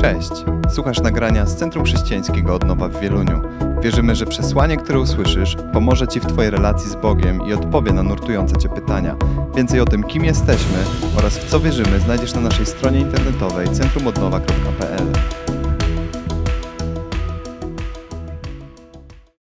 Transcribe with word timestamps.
Cześć! 0.00 0.30
Słuchasz 0.74 1.00
nagrania 1.00 1.46
z 1.46 1.56
Centrum 1.56 1.84
Chrześcijańskiego 1.84 2.54
Odnowa 2.54 2.88
w 2.88 3.00
Wieluniu. 3.00 3.42
Wierzymy, 3.82 4.14
że 4.14 4.26
przesłanie, 4.26 4.76
które 4.76 5.00
usłyszysz, 5.00 5.56
pomoże 5.72 6.08
Ci 6.08 6.20
w 6.20 6.26
Twojej 6.26 6.50
relacji 6.50 6.90
z 6.90 6.94
Bogiem 6.94 7.40
i 7.48 7.52
odpowie 7.52 7.92
na 7.92 8.02
nurtujące 8.02 8.56
Cię 8.56 8.68
pytania. 8.68 9.16
Więcej 9.56 9.80
o 9.80 9.84
tym, 9.84 10.02
kim 10.02 10.24
jesteśmy 10.24 10.78
oraz 11.18 11.38
w 11.38 11.50
co 11.50 11.60
wierzymy, 11.60 12.00
znajdziesz 12.00 12.34
na 12.34 12.40
naszej 12.40 12.66
stronie 12.66 13.00
internetowej 13.00 13.68
centrumodnowa.pl. 13.68 15.12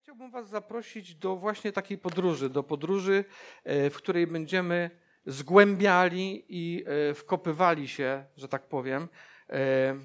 Chciałbym 0.03 0.31
Was 0.31 0.49
zaprosić 0.49 1.15
do 1.15 1.35
właśnie 1.35 1.71
takiej 1.71 1.97
podróży, 1.97 2.49
do 2.49 2.63
podróży, 2.63 3.25
e, 3.63 3.89
w 3.89 3.95
której 3.95 4.27
będziemy 4.27 4.89
zgłębiali 5.25 6.45
i 6.49 6.83
e, 6.85 7.13
wkopywali 7.13 7.87
się, 7.87 8.25
że 8.37 8.47
tak 8.47 8.67
powiem, 8.67 9.07
e, 9.49 9.95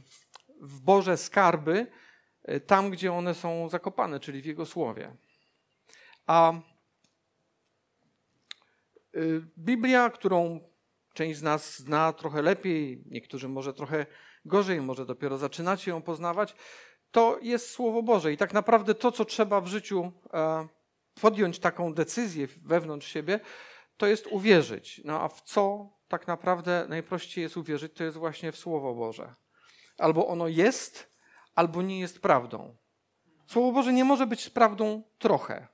w 0.61 0.81
Boże 0.81 1.17
skarby, 1.17 1.87
tam 2.67 2.91
gdzie 2.91 3.13
one 3.13 3.35
są 3.35 3.69
zakopane, 3.69 4.21
czyli 4.21 4.43
w 4.43 4.47
Jego 4.47 4.67
Słowie. 4.67 5.17
A 6.27 6.53
Biblia, 9.59 10.11
którą 10.11 10.61
część 11.15 11.39
z 11.39 11.43
nas 11.43 11.79
zna 11.79 12.13
trochę 12.13 12.43
lepiej, 12.43 13.03
niektórzy 13.07 13.49
może 13.49 13.75
trochę 13.75 14.07
gorzej, 14.45 14.81
może 14.81 15.07
dopiero 15.07 15.39
zaczynacie 15.39 15.91
ją 15.91 16.03
poznawać, 16.03 16.55
to 17.11 17.39
jest 17.43 17.71
Słowo 17.71 18.03
Boże. 18.03 18.33
I 18.33 18.37
tak 18.37 18.53
naprawdę 18.53 18.95
to, 18.95 19.13
co 19.13 19.25
trzeba 19.25 19.61
w 19.61 19.67
życiu 19.67 20.13
e, 20.33 20.69
podjąć 21.21 21.59
taką 21.59 21.95
decyzję 21.95 22.47
wewnątrz 22.63 23.07
siebie, 23.07 23.41
to 23.97 24.07
jest 24.07 24.27
uwierzyć. 24.27 25.01
No 25.05 25.21
a 25.21 25.29
w 25.29 25.43
co 25.43 25.91
tak 26.09 26.27
naprawdę 26.27 26.87
najprościej 26.89 27.43
jest 27.43 27.57
uwierzyć, 27.57 27.93
to 27.93 28.05
jest 28.05 28.17
właśnie 28.17 28.53
w 28.53 28.57
Słowo 28.57 28.95
Boże. 28.95 29.35
Albo 30.01 30.27
ono 30.27 30.49
jest, 30.49 31.13
albo 31.55 31.83
nie 31.83 32.01
jest 32.01 32.23
prawdą. 32.23 32.77
Słowo 33.47 33.73
Boże 33.73 33.93
nie 33.93 34.05
może 34.05 34.27
być 34.27 34.51
prawdą 34.51 35.03
trochę. 35.19 35.69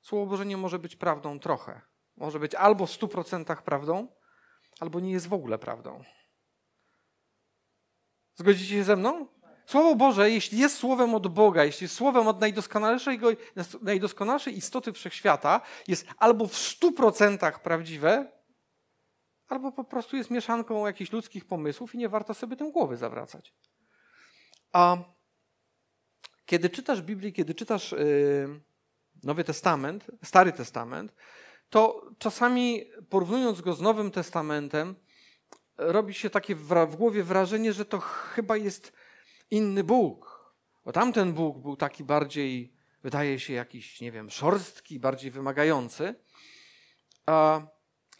Słowo 0.00 0.26
Boże 0.26 0.46
nie 0.46 0.56
może 0.56 0.78
być 0.78 0.96
prawdą 0.96 1.40
trochę. 1.40 1.80
Może 2.16 2.38
być 2.38 2.54
albo 2.54 2.86
w 2.86 2.90
100% 2.90 3.62
prawdą, 3.62 4.08
albo 4.80 5.00
nie 5.00 5.12
jest 5.12 5.26
w 5.26 5.32
ogóle 5.32 5.58
prawdą. 5.58 6.04
Zgodzicie 8.34 8.74
się 8.74 8.84
ze 8.84 8.96
mną? 8.96 9.26
Słowo 9.66 9.94
Boże, 9.94 10.30
jeśli 10.30 10.58
jest 10.58 10.76
słowem 10.76 11.14
od 11.14 11.28
Boga, 11.28 11.64
jeśli 11.64 11.84
jest 11.84 11.94
słowem 11.94 12.28
od 12.28 12.40
najdoskonalszej, 12.40 13.20
najdoskonalszej 13.82 14.56
istoty 14.56 14.92
wszechświata, 14.92 15.60
jest 15.88 16.06
albo 16.18 16.46
w 16.46 16.56
stu 16.56 16.92
procentach 16.92 17.62
prawdziwe, 17.62 18.39
albo 19.50 19.72
po 19.72 19.84
prostu 19.84 20.16
jest 20.16 20.30
mieszanką 20.30 20.86
jakichś 20.86 21.12
ludzkich 21.12 21.44
pomysłów 21.44 21.94
i 21.94 21.98
nie 21.98 22.08
warto 22.08 22.34
sobie 22.34 22.56
tym 22.56 22.70
głowy 22.72 22.96
zawracać. 22.96 23.54
A 24.72 24.96
kiedy 26.46 26.70
czytasz 26.70 27.02
Biblię, 27.02 27.32
kiedy 27.32 27.54
czytasz 27.54 27.92
yy, 27.92 28.60
Nowy 29.22 29.44
Testament, 29.44 30.06
Stary 30.24 30.52
Testament, 30.52 31.14
to 31.70 32.10
czasami 32.18 32.84
porównując 33.08 33.60
go 33.60 33.72
z 33.72 33.80
Nowym 33.80 34.10
Testamentem, 34.10 34.96
robi 35.76 36.14
się 36.14 36.30
takie 36.30 36.54
w 36.54 36.96
głowie 36.96 37.22
wrażenie, 37.22 37.72
że 37.72 37.84
to 37.84 37.98
chyba 38.00 38.56
jest 38.56 38.92
inny 39.50 39.84
Bóg. 39.84 40.40
Bo 40.84 40.92
tamten 40.92 41.32
Bóg 41.32 41.58
był 41.58 41.76
taki 41.76 42.04
bardziej, 42.04 42.72
wydaje 43.02 43.40
się, 43.40 43.52
jakiś, 43.52 44.00
nie 44.00 44.12
wiem, 44.12 44.30
szorstki, 44.30 45.00
bardziej 45.00 45.30
wymagający. 45.30 46.14
A, 47.26 47.60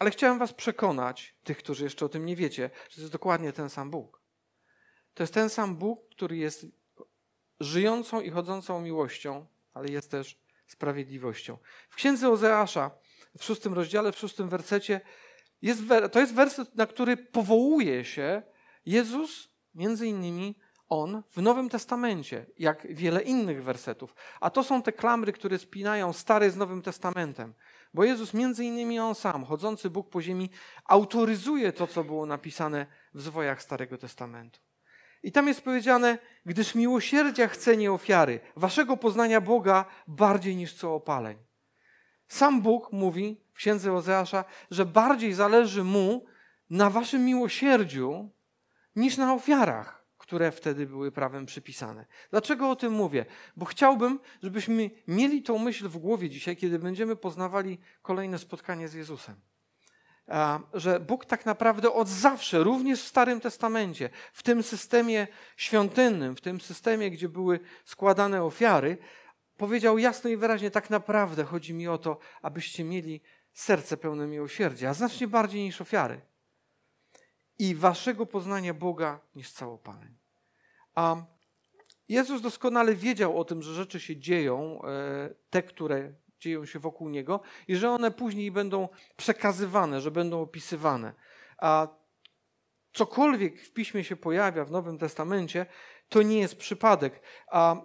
ale 0.01 0.11
chciałem 0.11 0.39
Was 0.39 0.53
przekonać, 0.53 1.35
tych, 1.45 1.59
którzy 1.59 1.85
jeszcze 1.85 2.07
o 2.07 2.09
tym 2.09 2.27
nie 2.27 2.37
wiecie, 2.37 2.71
że 2.89 2.97
to 2.97 3.01
jest 3.01 3.13
dokładnie 3.13 3.53
ten 3.53 3.71
sam 3.71 3.91
Bóg. 3.91 4.23
To 5.15 5.23
jest 5.23 5.35
ten 5.35 5.51
sam 5.51 5.77
Bóg, 5.77 6.09
który 6.11 6.37
jest 6.37 6.67
żyjącą 7.61 8.21
i 8.21 8.31
chodzącą 8.31 8.81
miłością, 8.81 9.47
ale 9.75 9.89
jest 9.89 10.11
też 10.11 10.39
sprawiedliwością. 10.67 11.59
W 11.91 11.95
księdze 11.95 12.31
Ozeasza, 12.31 12.91
w 13.39 13.45
szóstym 13.45 13.75
rozdziale, 13.75 14.13
w 14.13 14.19
szóstym 14.19 14.49
wersecie, 14.49 15.01
jest, 15.63 15.81
to 16.13 16.21
jest 16.21 16.35
werset, 16.35 16.75
na 16.75 16.87
który 16.87 17.17
powołuje 17.17 18.05
się 18.05 18.43
Jezus, 18.87 19.51
między 19.75 20.07
innymi 20.07 20.59
on 20.89 21.23
w 21.31 21.43
Nowym 21.43 21.69
Testamencie, 21.69 22.47
jak 22.59 22.95
wiele 22.95 23.23
innych 23.23 23.65
wersetów. 23.65 24.15
A 24.41 24.51
to 24.51 24.65
są 24.65 24.83
te 24.83 24.93
klamry, 24.93 25.33
które 25.33 25.59
spinają 25.59 26.13
Stary 26.13 26.51
z 26.51 26.57
Nowym 26.57 26.83
Testamentem. 26.83 27.55
Bo 27.95 28.05
Jezus, 28.05 28.35
między 28.35 28.65
innymi 28.65 28.99
On 28.99 29.15
sam, 29.15 29.45
chodzący 29.45 29.91
Bóg 29.91 30.11
po 30.11 30.23
ziemi, 30.23 30.51
autoryzuje 30.85 31.73
to, 31.73 31.87
co 31.87 32.05
było 32.05 32.27
napisane 32.27 32.87
w 33.15 33.23
zwojach 33.23 33.63
Starego 33.63 33.99
Testamentu. 33.99 34.61
I 35.23 35.33
tam 35.33 35.49
jest 35.49 35.63
powiedziane, 35.63 36.19
gdyż 36.47 36.75
miłosierdzia 36.75 37.49
chce 37.49 37.77
nie 37.77 37.93
ofiary, 37.93 38.41
waszego 38.57 38.97
poznania 38.97 39.41
Boga 39.41 39.85
bardziej 40.07 40.57
niż 40.57 40.75
co 40.75 40.95
opaleń. 40.95 41.39
Sam 42.29 42.63
Bóg 42.63 42.93
mówi 42.93 43.41
w 43.53 43.57
księdze 43.57 43.93
Ozeasza, 43.93 44.45
że 44.71 44.87
bardziej 44.87 45.33
zależy 45.33 45.85
mu 45.85 46.27
na 46.71 46.91
waszym 46.91 47.25
miłosierdziu 47.25 48.31
niż 48.97 49.17
na 49.17 49.35
ofiarach 49.35 50.00
które 50.31 50.53
wtedy 50.53 50.87
były 50.87 51.13
prawem 51.13 51.47
przypisane. 51.47 52.07
Dlaczego 52.31 52.71
o 52.71 52.77
tym 52.77 52.93
mówię? 52.93 53.27
Bo 53.57 53.65
chciałbym, 53.65 54.21
żebyśmy 54.43 54.91
mieli 55.09 55.43
tą 55.43 55.59
myśl 55.59 55.89
w 55.89 55.99
głowie 55.99 56.31
dzisiaj, 56.31 56.57
kiedy 56.57 56.79
będziemy 56.79 57.17
poznawali 57.17 57.79
kolejne 58.03 58.39
spotkanie 58.39 58.89
z 58.89 58.95
Jezusem. 58.95 59.35
Że 60.75 61.01
Bóg 61.01 61.25
tak 61.25 61.47
naprawdę 61.47 61.93
od 61.93 62.09
zawsze, 62.09 62.59
również 62.59 63.03
w 63.03 63.09
Starym 63.09 63.41
Testamencie, 63.41 64.11
w 64.33 64.43
tym 64.43 64.63
systemie 64.63 65.27
świątynnym, 65.57 66.37
w 66.37 66.41
tym 66.41 66.61
systemie, 66.61 67.11
gdzie 67.11 67.29
były 67.29 67.61
składane 67.85 68.45
ofiary, 68.45 68.99
powiedział 69.57 69.99
jasno 69.99 70.31
i 70.31 70.37
wyraźnie: 70.37 70.71
tak 70.71 70.91
naprawdę 70.91 71.45
chodzi 71.45 71.75
mi 71.75 71.89
o 71.89 71.99
to, 71.99 72.19
abyście 72.43 72.85
mieli 72.85 73.21
serce 73.53 73.97
pełne 73.97 74.27
miłosierdzia, 74.27 74.91
a 74.91 74.95
znacznie 74.95 75.29
bardziej 75.29 75.63
niż 75.63 75.81
ofiary. 75.81 76.21
I 77.59 77.75
waszego 77.75 78.27
poznania 78.27 78.75
Boga 78.75 79.21
niż 79.35 79.51
całopaleń. 79.53 80.20
A 80.95 81.17
Jezus 82.09 82.43
doskonale 82.43 82.95
wiedział 82.95 83.39
o 83.39 83.45
tym, 83.45 83.63
że 83.63 83.75
rzeczy 83.75 84.01
się 84.01 84.17
dzieją, 84.17 84.83
e, 84.85 85.35
te, 85.51 85.63
które 85.63 86.13
dzieją 86.41 86.67
się 86.67 86.79
wokół 86.79 87.09
Niego, 87.09 87.41
i 87.69 87.77
że 87.77 87.91
one 87.91 88.11
później 88.11 88.51
będą 88.51 88.89
przekazywane, 89.17 90.01
że 90.01 90.11
będą 90.11 90.43
opisywane. 90.43 91.13
A 91.59 91.89
cokolwiek 92.93 93.63
w 93.63 93.73
piśmie 93.73 94.05
się 94.05 94.17
pojawia 94.17 94.65
w 94.65 94.71
Nowym 94.71 94.99
Testamencie, 94.99 95.67
to 96.09 96.23
nie 96.23 96.39
jest 96.39 96.57
przypadek. 96.57 97.23
A 97.51 97.77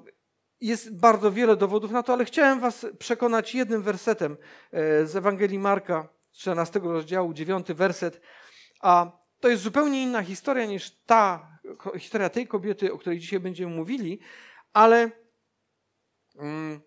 jest 0.61 0.99
bardzo 0.99 1.31
wiele 1.31 1.55
dowodów 1.55 1.91
na 1.91 2.03
to, 2.03 2.13
ale 2.13 2.25
chciałem 2.25 2.59
Was 2.59 2.85
przekonać 2.99 3.55
jednym 3.55 3.81
wersetem 3.81 4.37
e, 4.71 5.05
z 5.05 5.15
Ewangelii 5.15 5.59
Marka, 5.59 6.07
14 6.31 6.79
rozdziału, 6.79 7.33
9 7.33 7.67
werset. 7.67 8.21
A 8.81 9.24
to 9.39 9.49
jest 9.49 9.63
zupełnie 9.63 10.03
inna 10.03 10.23
historia 10.23 10.65
niż 10.65 10.91
ta 11.05 11.55
historia 11.99 12.29
tej 12.29 12.47
kobiety, 12.47 12.93
o 12.93 12.97
której 12.97 13.19
dzisiaj 13.19 13.39
będziemy 13.39 13.75
mówili, 13.75 14.19
ale 14.73 15.11
mm, 16.35 16.81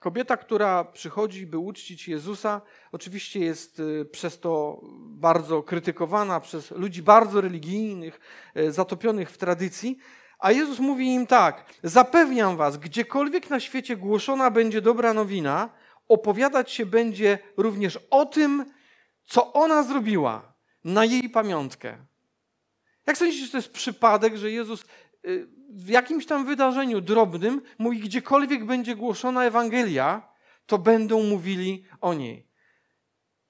kobieta, 0.00 0.36
która 0.36 0.84
przychodzi, 0.84 1.46
by 1.46 1.58
uczcić 1.58 2.08
Jezusa, 2.08 2.60
oczywiście 2.92 3.40
jest 3.40 3.80
y, 3.80 4.04
przez 4.04 4.40
to 4.40 4.80
bardzo 4.98 5.62
krytykowana 5.62 6.40
przez 6.40 6.70
ludzi 6.70 7.02
bardzo 7.02 7.40
religijnych, 7.40 8.20
y, 8.56 8.72
zatopionych 8.72 9.30
w 9.30 9.38
tradycji. 9.38 9.98
A 10.38 10.52
Jezus 10.52 10.78
mówi 10.78 11.14
im 11.14 11.26
tak: 11.26 11.64
Zapewniam 11.82 12.56
was, 12.56 12.76
gdziekolwiek 12.76 13.50
na 13.50 13.60
świecie 13.60 13.96
głoszona 13.96 14.50
będzie 14.50 14.80
dobra 14.80 15.14
nowina, 15.14 15.70
opowiadać 16.08 16.70
się 16.70 16.86
będzie 16.86 17.38
również 17.56 17.98
o 18.10 18.26
tym, 18.26 18.64
co 19.24 19.52
ona 19.52 19.82
zrobiła 19.82 20.55
na 20.86 21.04
jej 21.04 21.30
pamiątkę. 21.30 21.96
Jak 23.06 23.18
sądzicie, 23.18 23.44
że 23.44 23.50
to 23.50 23.58
jest 23.58 23.72
przypadek, 23.72 24.36
że 24.36 24.50
Jezus 24.50 24.84
y, 25.26 25.48
w 25.70 25.88
jakimś 25.88 26.26
tam 26.26 26.46
wydarzeniu 26.46 27.00
drobnym 27.00 27.62
mówi, 27.78 28.00
gdziekolwiek 28.00 28.64
będzie 28.64 28.96
głoszona 28.96 29.44
Ewangelia, 29.44 30.28
to 30.66 30.78
będą 30.78 31.22
mówili 31.22 31.84
o 32.00 32.14
niej. 32.14 32.48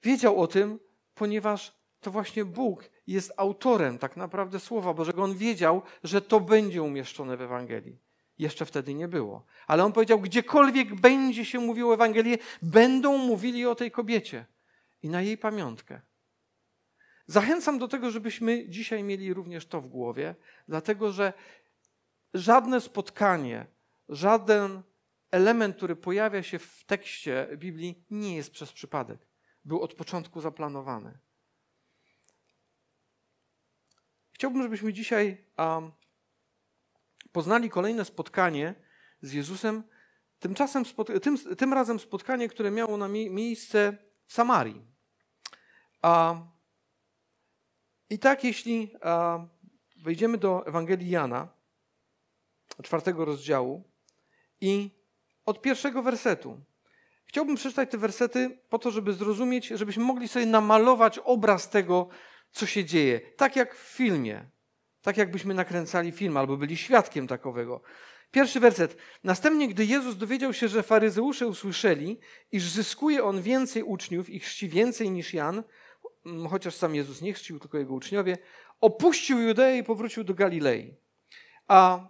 Wiedział 0.03 0.41
o 0.41 0.47
tym, 0.47 0.79
ponieważ 1.13 1.77
to 1.99 2.11
właśnie 2.11 2.45
Bóg 2.45 2.89
jest 3.07 3.33
autorem 3.37 3.97
tak 3.97 4.17
naprawdę 4.17 4.59
Słowa 4.59 4.93
Bożego. 4.93 5.23
On 5.23 5.35
wiedział, 5.35 5.81
że 6.03 6.21
to 6.21 6.39
będzie 6.39 6.83
umieszczone 6.83 7.37
w 7.37 7.41
Ewangelii. 7.41 7.99
Jeszcze 8.37 8.65
wtedy 8.65 8.93
nie 8.93 9.07
było. 9.07 9.45
Ale 9.67 9.85
on 9.85 9.93
powiedział, 9.93 10.19
gdziekolwiek 10.19 10.95
będzie 10.95 11.45
się 11.45 11.59
mówiło 11.59 11.93
Ewangelię, 11.93 12.37
będą 12.61 13.17
mówili 13.17 13.65
o 13.65 13.75
tej 13.75 13.91
kobiecie 13.91 14.45
i 15.03 15.09
na 15.09 15.21
jej 15.21 15.37
pamiątkę. 15.37 16.01
Zachęcam 17.27 17.79
do 17.79 17.87
tego, 17.87 18.11
żebyśmy 18.11 18.69
dzisiaj 18.69 19.03
mieli 19.03 19.33
również 19.33 19.65
to 19.65 19.81
w 19.81 19.87
głowie, 19.87 20.35
dlatego 20.67 21.11
że 21.11 21.33
żadne 22.33 22.81
spotkanie, 22.81 23.65
żaden 24.09 24.83
element, 25.31 25.77
który 25.77 25.95
pojawia 25.95 26.43
się 26.43 26.59
w 26.59 26.83
tekście 26.83 27.47
Biblii, 27.57 28.05
nie 28.11 28.35
jest 28.35 28.51
przez 28.51 28.73
przypadek. 28.73 29.27
Był 29.65 29.81
od 29.81 29.93
początku 29.93 30.41
zaplanowany. 30.41 31.17
Chciałbym, 34.31 34.63
żebyśmy 34.63 34.93
dzisiaj 34.93 35.45
um, 35.57 35.91
poznali 37.31 37.69
kolejne 37.69 38.05
spotkanie 38.05 38.75
z 39.21 39.33
Jezusem, 39.33 39.83
tymczasem 40.39 40.83
tym, 41.21 41.37
tym 41.57 41.73
razem 41.73 41.99
spotkanie, 41.99 42.49
które 42.49 42.71
miało 42.71 42.97
na 42.97 43.07
mie 43.07 43.29
miejsce 43.29 43.97
w 44.25 44.33
Samarii. 44.33 44.85
A, 46.01 46.41
I 48.09 48.19
tak, 48.19 48.43
jeśli 48.43 48.91
wejdziemy 50.03 50.37
do 50.37 50.67
Ewangelii 50.67 51.09
Jana, 51.09 51.47
czwartego 52.83 53.25
rozdziału 53.25 53.83
i 54.61 54.91
od 55.45 55.61
pierwszego 55.61 56.01
wersetu. 56.01 56.61
Chciałbym 57.25 57.55
przeczytać 57.55 57.91
te 57.91 57.97
wersety 57.97 58.59
po 58.69 58.79
to, 58.79 58.91
żeby 58.91 59.13
zrozumieć, 59.13 59.67
żebyśmy 59.67 60.03
mogli 60.03 60.27
sobie 60.27 60.45
namalować 60.45 61.19
obraz 61.19 61.69
tego, 61.69 62.07
co 62.51 62.65
się 62.65 62.85
dzieje. 62.85 63.21
Tak 63.37 63.55
jak 63.55 63.75
w 63.75 63.95
filmie. 63.95 64.45
Tak 65.01 65.17
jakbyśmy 65.17 65.53
nakręcali 65.53 66.11
film 66.11 66.37
albo 66.37 66.57
byli 66.57 66.77
świadkiem 66.77 67.27
takowego. 67.27 67.81
Pierwszy 68.31 68.59
werset. 68.59 68.97
Następnie, 69.23 69.67
gdy 69.67 69.85
Jezus 69.85 70.17
dowiedział 70.17 70.53
się, 70.53 70.67
że 70.67 70.83
faryzeusze 70.83 71.47
usłyszeli, 71.47 72.19
iż 72.51 72.63
zyskuje 72.63 73.23
on 73.23 73.41
więcej 73.41 73.83
uczniów 73.83 74.29
i 74.29 74.39
chrzci 74.39 74.69
więcej 74.69 75.11
niż 75.11 75.33
Jan, 75.33 75.63
chociaż 76.49 76.75
sam 76.75 76.95
Jezus 76.95 77.21
nie 77.21 77.33
chrzcił, 77.33 77.59
tylko 77.59 77.77
jego 77.77 77.93
uczniowie, 77.93 78.37
opuścił 78.81 79.39
Judeę 79.39 79.77
i 79.77 79.83
powrócił 79.83 80.23
do 80.23 80.33
Galilei. 80.33 80.97
A 81.67 82.09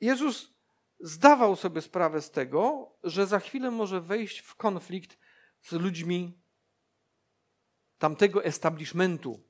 Jezus 0.00 0.54
zdawał 1.00 1.56
sobie 1.56 1.80
sprawę 1.80 2.22
z 2.22 2.30
tego, 2.30 2.92
że 3.02 3.26
za 3.26 3.38
chwilę 3.38 3.70
może 3.70 4.00
wejść 4.00 4.38
w 4.38 4.54
konflikt 4.54 5.18
z 5.62 5.72
ludźmi 5.72 6.42
tamtego 7.98 8.44
establishmentu 8.44 9.42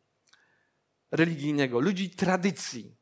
religijnego, 1.11 1.81
ludzi 1.81 2.11
tradycji. 2.11 2.97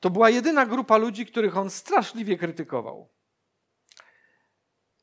To 0.00 0.10
była 0.10 0.30
jedyna 0.30 0.66
grupa 0.66 0.96
ludzi, 0.96 1.26
których 1.26 1.56
on 1.56 1.70
straszliwie 1.70 2.38
krytykował. 2.38 3.12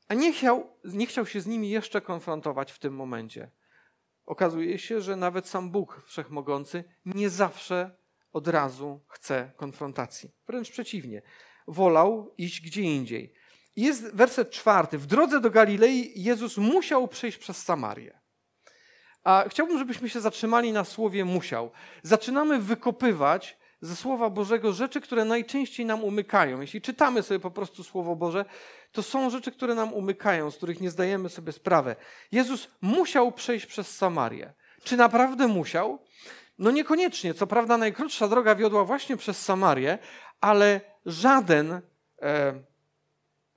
A 0.08 0.14
nie 0.14 0.34
chciał, 0.34 0.80
nie 0.84 1.08
chciał 1.08 1.26
się 1.26 1.42
z 1.42 1.48
nimi 1.48 1.70
jeszcze 1.70 2.02
konfrontować 2.02 2.72
w 2.72 2.80
tym 2.80 2.96
momencie. 2.96 3.52
Okazuje 4.26 4.80
się, 4.80 5.02
że 5.02 5.16
nawet 5.16 5.48
sam 5.48 5.72
Bóg 5.72 6.04
Wszechmogący 6.06 6.84
nie 7.06 7.30
zawsze 7.30 7.96
od 8.34 8.48
razu 8.48 9.00
chce 9.08 9.52
konfrontacji. 9.58 10.32
Wręcz 10.48 10.72
przeciwnie 10.72 11.22
wolał 11.68 12.34
iść 12.38 12.62
gdzie 12.62 12.82
indziej. 12.82 13.34
Jest 13.76 14.16
werset 14.16 14.50
czwarty. 14.52 14.98
W 14.98 15.06
drodze 15.06 15.42
do 15.42 15.50
Galilei 15.50 16.24
Jezus 16.24 16.58
musiał 16.58 17.08
przejść 17.08 17.38
przez 17.38 17.58
Samarię. 17.58 18.20
A 19.24 19.46
chciałbym, 19.50 19.78
żebyśmy 19.78 20.10
się 20.10 20.22
zatrzymali 20.22 20.72
na 20.72 20.84
słowie 20.84 21.26
musiał. 21.26 21.72
Zaczynamy 22.04 22.60
wykopywać 22.60 23.58
ze 23.84 23.96
Słowa 23.96 24.30
Bożego 24.30 24.74
rzeczy, 24.74 25.02
które 25.02 25.26
najczęściej 25.26 25.86
nam 25.86 26.04
umykają. 26.04 26.62
Jeśli 26.62 26.82
czytamy 26.82 27.24
sobie 27.24 27.40
po 27.40 27.52
prostu 27.52 27.84
Słowo 27.84 28.16
Boże, 28.16 28.46
to 28.92 29.04
są 29.04 29.30
rzeczy, 29.30 29.52
które 29.52 29.76
nam 29.76 29.94
umykają, 29.94 30.52
z 30.52 30.58
których 30.58 30.82
nie 30.82 30.92
zdajemy 30.92 31.30
sobie 31.30 31.52
sprawy. 31.52 31.96
Jezus 32.32 32.68
musiał 32.82 33.32
przejść 33.32 33.66
przez 33.66 33.96
Samarię. 33.96 34.54
Czy 34.84 34.98
naprawdę 34.98 35.48
musiał? 35.48 36.00
No 36.60 36.72
niekoniecznie. 36.72 37.34
Co 37.34 37.48
prawda 37.48 37.78
najkrótsza 37.78 38.28
droga 38.28 38.56
wiodła 38.56 38.84
właśnie 38.84 39.18
przez 39.18 39.42
Samarię, 39.42 39.98
ale 40.42 40.82
żaden 41.06 41.82
e, 42.22 42.54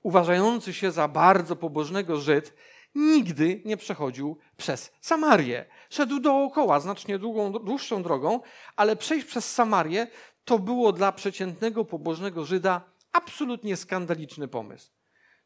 uważający 0.03 0.73
się 0.73 0.91
za 0.91 1.07
bardzo 1.07 1.55
pobożnego 1.55 2.17
Żyd 2.17 2.53
nigdy 2.97 3.61
nie 3.65 3.77
przechodził 3.77 4.37
przez 4.57 4.91
Samarię. 5.01 5.65
Szedł 5.89 6.19
dookoła 6.19 6.79
znacznie 6.79 7.19
długą, 7.19 7.51
dłuższą 7.51 8.03
drogą, 8.03 8.39
ale 8.75 8.95
przejść 8.95 9.27
przez 9.27 9.53
Samarię 9.53 10.07
to 10.45 10.59
było 10.59 10.91
dla 10.91 11.11
przeciętnego 11.11 11.85
pobożnego 11.85 12.45
Żyda 12.45 12.81
absolutnie 13.11 13.77
skandaliczny 13.77 14.47
pomysł. 14.47 14.91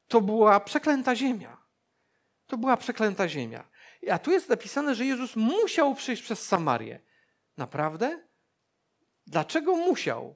To 0.07 0.21
była 0.21 0.59
przeklęta 0.59 1.15
ziemia. 1.15 1.57
To 2.47 2.57
była 2.57 2.77
przeklęta 2.77 3.29
ziemia. 3.29 3.69
A 4.11 4.19
tu 4.19 4.31
jest 4.31 4.49
napisane, 4.49 4.95
że 4.95 5.05
Jezus 5.05 5.35
musiał 5.35 5.95
przejść 5.95 6.23
przez 6.23 6.47
Samarię. 6.47 6.99
Naprawdę? 7.57 8.27
Dlaczego 9.27 9.75
musiał? 9.75 10.35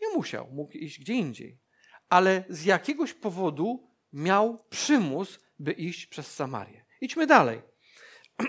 Nie 0.00 0.08
musiał, 0.08 0.48
mógł 0.50 0.72
iść 0.72 1.00
gdzie 1.00 1.14
indziej. 1.14 1.60
Ale 2.08 2.44
z 2.48 2.64
jakiegoś 2.64 3.14
powodu 3.14 3.90
miał 4.12 4.64
przymus, 4.70 5.38
by 5.58 5.72
iść 5.72 6.06
przez 6.06 6.34
Samarię. 6.34 6.84
Idźmy 7.00 7.26
dalej. 7.26 7.62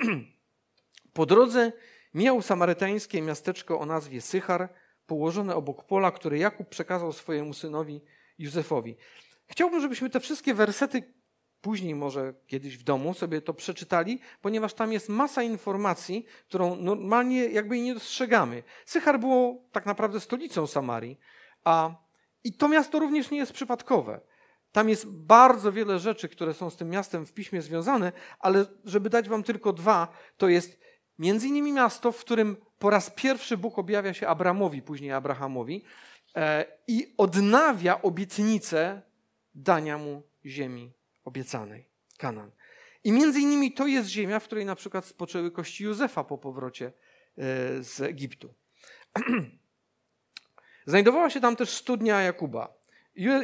Po 1.13 1.25
drodze 1.25 1.71
miał 2.13 2.42
samarytańskie 2.42 3.21
miasteczko 3.21 3.80
o 3.80 3.86
nazwie 3.86 4.21
Sychar, 4.21 4.69
położone 5.06 5.56
obok 5.56 5.83
pola, 5.83 6.12
które 6.12 6.38
Jakub 6.38 6.69
przekazał 6.69 7.13
swojemu 7.13 7.54
synowi 7.54 8.01
Józefowi. 8.38 8.95
Chciałbym, 9.48 9.81
żebyśmy 9.81 10.09
te 10.09 10.19
wszystkie 10.19 10.54
wersety 10.54 11.13
później 11.62 11.95
może 11.95 12.33
kiedyś 12.48 12.77
w 12.77 12.83
domu 12.83 13.13
sobie 13.13 13.42
to 13.42 13.54
przeczytali, 13.54 14.19
ponieważ 14.42 14.74
tam 14.74 14.94
jest 14.94 15.09
masa 15.09 15.44
informacji, 15.44 16.25
którą 16.48 16.75
normalnie 16.75 17.45
jakby 17.45 17.81
nie 17.81 17.94
dostrzegamy. 17.94 18.63
Sychar 18.86 19.19
było 19.19 19.63
tak 19.71 19.86
naprawdę 19.86 20.19
stolicą 20.19 20.68
Samarii, 20.68 21.19
a 21.63 21.95
i 22.44 22.54
to 22.54 22.69
miasto 22.69 23.00
również 23.00 23.31
nie 23.31 23.38
jest 23.38 23.54
przypadkowe. 23.54 24.21
Tam 24.77 24.89
jest 24.89 25.09
bardzo 25.09 25.71
wiele 25.71 26.00
rzeczy, 26.00 26.29
które 26.29 26.53
są 26.53 26.69
z 26.69 26.77
tym 26.77 26.89
miastem 26.89 27.25
w 27.25 27.33
piśmie 27.33 27.62
związane, 27.62 28.12
ale 28.39 28.65
żeby 28.85 29.09
dać 29.09 29.29
wam 29.29 29.44
tylko 29.44 29.74
dwa, 29.74 30.07
to 30.38 30.50
jest 30.50 30.79
między 31.19 31.47
innymi 31.47 31.74
miasto, 31.74 32.12
w 32.12 32.19
którym 32.19 32.57
po 32.79 32.89
raz 32.89 33.09
pierwszy 33.09 33.57
Bóg 33.57 33.79
objawia 33.79 34.13
się 34.13 34.27
Abramowi, 34.27 34.81
później 34.81 35.12
Abrahamowi 35.12 35.83
e, 36.35 36.65
i 36.88 37.13
odnawia 37.18 38.01
obietnicę 38.01 39.01
dania 39.56 39.97
mu 39.97 40.24
ziemi 40.45 40.94
obiecanej, 41.25 41.89
Kanan. 42.18 42.51
I 43.03 43.12
między 43.12 43.39
innymi 43.39 43.73
to 43.73 43.88
jest 43.88 44.09
ziemia, 44.09 44.39
w 44.39 44.44
której 44.44 44.65
na 44.65 44.75
przykład 44.75 45.06
spoczęły 45.06 45.51
kości 45.51 45.83
Józefa 45.83 46.23
po 46.23 46.38
powrocie 46.38 46.85
e, 46.85 46.91
z 47.83 48.01
Egiptu. 48.01 48.53
Znajdowała 50.85 51.30
się 51.30 51.41
tam 51.41 51.56
też 51.56 51.69
studnia 51.69 52.21
Jakuba. 52.21 52.76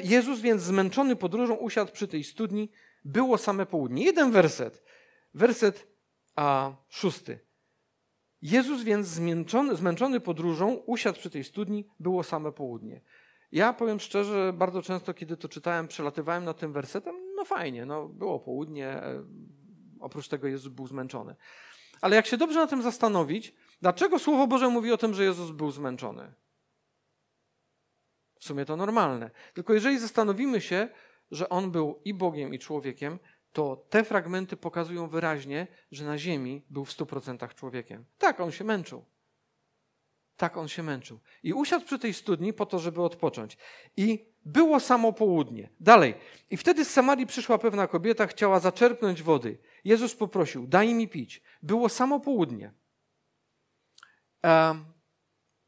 Jezus 0.03 0.39
więc 0.39 0.61
zmęczony 0.61 1.15
podróżą 1.15 1.55
usiadł 1.55 1.91
przy 1.91 2.07
tej 2.07 2.23
studni. 2.23 2.69
Było 3.05 3.37
same 3.37 3.65
południe. 3.65 4.03
Jeden 4.03 4.31
werset. 4.31 4.83
Werset 5.33 5.87
a, 6.35 6.75
szósty. 6.89 7.39
Jezus 8.41 8.83
więc 8.83 9.07
zmęczony, 9.07 9.75
zmęczony 9.75 10.19
podróżą 10.19 10.73
usiadł 10.73 11.19
przy 11.19 11.29
tej 11.29 11.43
studni. 11.43 11.87
Było 11.99 12.24
same 12.24 12.51
południe. 12.51 13.01
Ja 13.51 13.74
powiem 13.74 14.00
szczerze, 14.00 14.53
bardzo 14.53 14.81
często, 14.81 15.13
kiedy 15.13 15.38
to 15.38 15.50
czytałem, 15.50 15.88
przelatywałem 15.88 16.45
nad 16.45 16.59
tym 16.59 16.74
wersetem. 16.74 17.15
No 17.36 17.45
fajnie, 17.45 17.86
no 17.86 18.07
było 18.07 18.39
południe. 18.39 18.88
E, 18.88 19.24
oprócz 20.00 20.27
tego 20.27 20.48
Jezus 20.48 20.74
był 20.74 20.88
zmęczony. 20.88 21.36
Ale 22.01 22.15
jak 22.15 22.25
się 22.25 22.38
dobrze 22.38 22.59
na 22.59 22.67
tym 22.67 22.81
zastanowić, 22.81 23.53
dlaczego 23.81 24.19
Słowo 24.19 24.48
Boże 24.48 24.69
mówi 24.69 24.91
o 24.91 24.98
tym, 24.98 25.13
że 25.13 25.24
Jezus 25.24 25.51
był 25.51 25.71
zmęczony? 25.71 26.33
W 28.43 28.45
sumie 28.45 28.65
to 28.65 28.75
normalne. 28.75 29.31
Tylko 29.53 29.73
jeżeli 29.73 30.00
zastanowimy 30.00 30.62
się, 30.62 30.89
że 31.31 31.50
on 31.50 31.71
był 31.71 32.01
i 32.05 32.13
Bogiem, 32.13 32.53
i 32.53 32.59
człowiekiem, 32.59 33.19
to 33.53 33.85
te 33.89 34.03
fragmenty 34.03 34.57
pokazują 34.57 35.07
wyraźnie, 35.07 35.67
że 35.91 36.05
na 36.05 36.17
ziemi 36.17 36.65
był 36.69 36.85
w 36.85 36.89
100% 36.89 37.55
człowiekiem. 37.55 38.05
Tak, 38.17 38.39
on 38.39 38.51
się 38.51 38.63
męczył. 38.63 39.05
Tak, 40.38 40.57
on 40.57 40.67
się 40.67 40.83
męczył. 40.83 41.19
I 41.43 41.53
usiadł 41.53 41.85
przy 41.85 42.00
tej 42.00 42.13
studni 42.13 42.53
po 42.53 42.65
to, 42.65 42.79
żeby 42.79 43.01
odpocząć. 43.01 43.57
I 43.97 44.25
było 44.45 44.79
samo 44.79 45.13
południe. 45.13 45.69
Dalej. 45.79 46.15
I 46.50 46.57
wtedy 46.57 46.85
z 46.85 46.89
Samarii 46.89 47.25
przyszła 47.25 47.57
pewna 47.57 47.88
kobieta, 47.88 48.27
chciała 48.27 48.59
zaczerpnąć 48.59 49.21
wody. 49.21 49.57
Jezus 49.83 50.15
poprosił, 50.15 50.67
daj 50.67 50.93
mi 50.93 51.07
pić. 51.07 51.41
Było 51.62 51.89
samo 51.89 52.19
południe. 52.19 52.73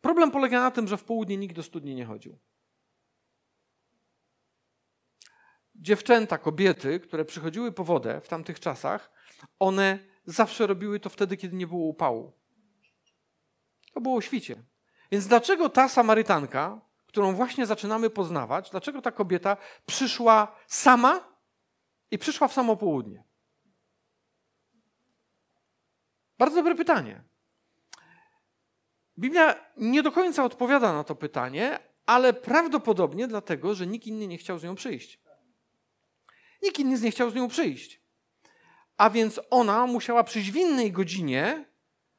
Problem 0.02 0.32
polega 0.32 0.60
na 0.60 0.72
tym, 0.72 0.88
że 0.88 0.98
w 0.98 1.04
południe 1.04 1.38
nikt 1.38 1.56
do 1.56 1.64
studni 1.64 1.96
nie 1.96 2.06
chodził. 2.06 2.38
Dziewczęta, 5.76 6.38
kobiety, 6.38 7.00
które 7.00 7.26
przychodziły 7.26 7.72
po 7.72 7.84
wodę 7.84 8.22
w 8.22 8.28
tamtych 8.28 8.60
czasach, 8.60 9.12
one 9.60 10.00
zawsze 10.26 10.68
robiły 10.68 11.00
to 11.00 11.10
wtedy, 11.10 11.38
kiedy 11.38 11.56
nie 11.56 11.68
było 11.68 11.86
upału. 11.86 12.34
To 13.94 14.02
było 14.02 14.16
o 14.16 14.22
świcie. 14.22 14.64
Więc 15.12 15.28
dlaczego 15.28 15.70
ta 15.70 15.90
Samarytanka, 15.90 16.82
którą 17.08 17.36
właśnie 17.36 17.66
zaczynamy 17.66 18.10
poznawać, 18.10 18.70
dlaczego 18.70 19.02
ta 19.02 19.12
kobieta 19.12 19.58
przyszła 19.86 20.56
sama 20.68 21.36
i 22.12 22.18
przyszła 22.18 22.48
w 22.48 22.54
samo 22.54 22.78
południe? 22.78 23.24
Bardzo 26.38 26.56
dobre 26.56 26.76
pytanie. 26.76 27.24
Biblia 29.20 29.56
nie 29.78 30.04
do 30.04 30.12
końca 30.12 30.44
odpowiada 30.44 30.94
na 30.94 31.04
to 31.04 31.16
pytanie, 31.16 31.80
ale 32.06 32.34
prawdopodobnie 32.34 33.28
dlatego, 33.28 33.76
że 33.76 33.88
nikt 33.88 34.08
inny 34.08 34.28
nie 34.28 34.38
chciał 34.38 34.60
z 34.60 34.64
nią 34.64 34.76
przyjść. 34.76 35.25
Nikt 36.66 36.80
inny 36.80 37.00
nie 37.00 37.12
chciał 37.12 37.30
z 37.30 37.36
nią 37.36 37.48
przyjść. 37.48 38.02
A 38.98 39.10
więc 39.10 39.40
ona 39.50 39.88
musiała 39.88 40.24
przyjść 40.24 40.52
w 40.52 40.56
innej 40.56 40.92
godzinie, 40.92 41.66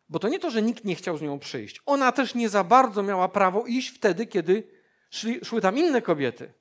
Bo 0.08 0.18
to 0.18 0.28
nie 0.28 0.38
to, 0.38 0.50
że 0.50 0.62
nikt 0.62 0.84
nie 0.84 0.94
chciał 0.94 1.16
z 1.16 1.22
nią 1.22 1.38
przyjść. 1.38 1.82
Ona 1.86 2.12
też 2.12 2.34
nie 2.34 2.48
za 2.48 2.64
bardzo 2.64 3.02
miała 3.02 3.28
prawo 3.28 3.66
iść 3.66 3.88
wtedy, 3.88 4.26
kiedy 4.26 4.68
szli, 5.10 5.44
szły 5.44 5.60
tam 5.60 5.78
inne 5.78 6.02
kobiety. 6.02 6.52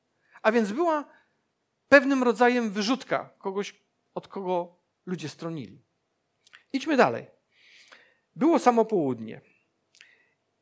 A 0.41 0.51
więc 0.51 0.71
była 0.71 1.05
pewnym 1.89 2.23
rodzajem 2.23 2.71
wyrzutka, 2.71 3.29
kogoś, 3.37 3.75
od 4.13 4.27
kogo 4.27 4.79
ludzie 5.05 5.29
stronili. 5.29 5.81
Idźmy 6.73 6.97
dalej. 6.97 7.27
Było 8.35 8.59
samo 8.59 8.85
południe. 8.85 9.41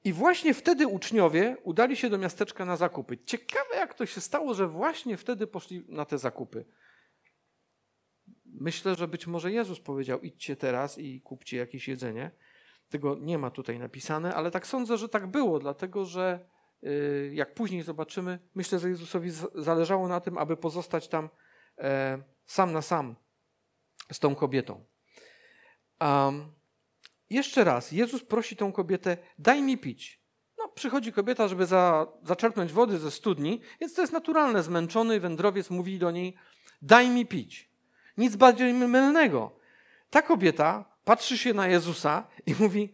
I 0.04 0.14
właśnie 0.14 0.54
wtedy 0.54 0.88
uczniowie 0.88 1.58
udali 1.64 1.96
się 1.96 2.10
do 2.10 2.18
miasteczka 2.18 2.66
na 2.66 2.78
zakupy. 2.78 3.18
Ciekawe, 3.18 3.76
jak 3.76 3.94
to 3.94 4.06
się 4.06 4.22
stało, 4.22 4.54
że 4.54 4.68
właśnie 4.68 5.18
wtedy 5.18 5.48
poszli 5.48 5.86
na 5.88 6.06
te 6.06 6.18
zakupy. 6.18 6.66
Myślę, 8.60 8.96
że 8.96 9.08
być 9.08 9.28
może 9.28 9.52
Jezus 9.52 9.80
powiedział: 9.80 10.22
idźcie 10.22 10.56
teraz 10.56 10.98
i 10.98 11.22
kupcie 11.22 11.58
jakieś 11.58 11.88
jedzenie. 11.88 12.32
Tego 12.90 13.16
nie 13.16 13.38
ma 13.38 13.52
tutaj 13.52 13.80
napisane, 13.80 14.36
ale 14.36 14.52
tak 14.52 14.68
sądzę, 14.68 14.98
że 14.98 15.10
tak 15.10 15.28
było, 15.28 15.60
dlatego 15.60 16.06
że 16.06 16.50
y, 16.84 17.32
jak 17.34 17.54
później 17.54 17.84
zobaczymy, 17.84 18.40
myślę, 18.56 18.80
że 18.80 18.90
Jezusowi 18.90 19.32
zależało 19.56 20.08
na 20.08 20.20
tym, 20.20 20.38
aby 20.38 20.58
pozostać 20.58 21.08
tam 21.08 21.30
e, 21.78 22.24
sam 22.46 22.72
na 22.72 22.82
sam 22.82 23.16
z 24.12 24.20
tą 24.20 24.36
kobietą. 24.36 24.86
Um, 26.02 26.52
jeszcze 27.30 27.64
raz, 27.64 27.92
Jezus 27.92 28.24
prosi 28.24 28.56
tą 28.56 28.72
kobietę, 28.72 29.18
daj 29.40 29.62
mi 29.62 29.78
pić. 29.78 30.24
No, 30.58 30.70
przychodzi 30.70 31.14
kobieta, 31.14 31.48
żeby 31.48 31.66
za, 31.66 32.08
zaczerpnąć 32.24 32.72
wody 32.72 32.98
ze 32.98 33.12
studni, 33.12 33.62
więc 33.82 33.94
to 33.94 34.02
jest 34.02 34.14
naturalne. 34.14 34.64
Zmęczony 34.64 35.20
wędrowiec 35.20 35.70
mówi 35.70 36.00
do 36.00 36.12
niej, 36.12 36.36
daj 36.82 37.10
mi 37.10 37.26
pić. 37.26 37.73
Nic 38.18 38.36
bardziej 38.36 38.74
mylnego. 38.74 39.52
Ta 40.10 40.22
kobieta 40.22 40.86
patrzy 41.04 41.38
się 41.38 41.54
na 41.54 41.68
Jezusa 41.68 42.28
i 42.46 42.56
mówi, 42.60 42.94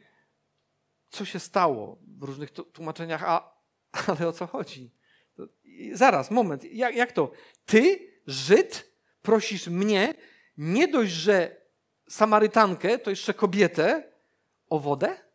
co 1.09 1.25
się 1.25 1.39
stało 1.39 1.97
w 2.19 2.23
różnych 2.23 2.51
tłumaczeniach, 2.51 3.23
a, 3.23 3.53
ale 4.07 4.27
o 4.27 4.31
co 4.31 4.47
chodzi? 4.47 4.91
Zaraz, 5.93 6.31
moment, 6.31 6.63
jak, 6.63 6.95
jak 6.95 7.11
to? 7.11 7.31
Ty, 7.65 8.09
Żyd, 8.27 8.91
prosisz 9.21 9.67
mnie 9.67 10.13
nie 10.57 10.87
dość, 10.87 11.11
że 11.11 11.61
Samarytankę, 12.09 12.97
to 12.97 13.09
jeszcze 13.09 13.33
kobietę, 13.33 14.11
o 14.69 14.79
wodę? 14.79 15.28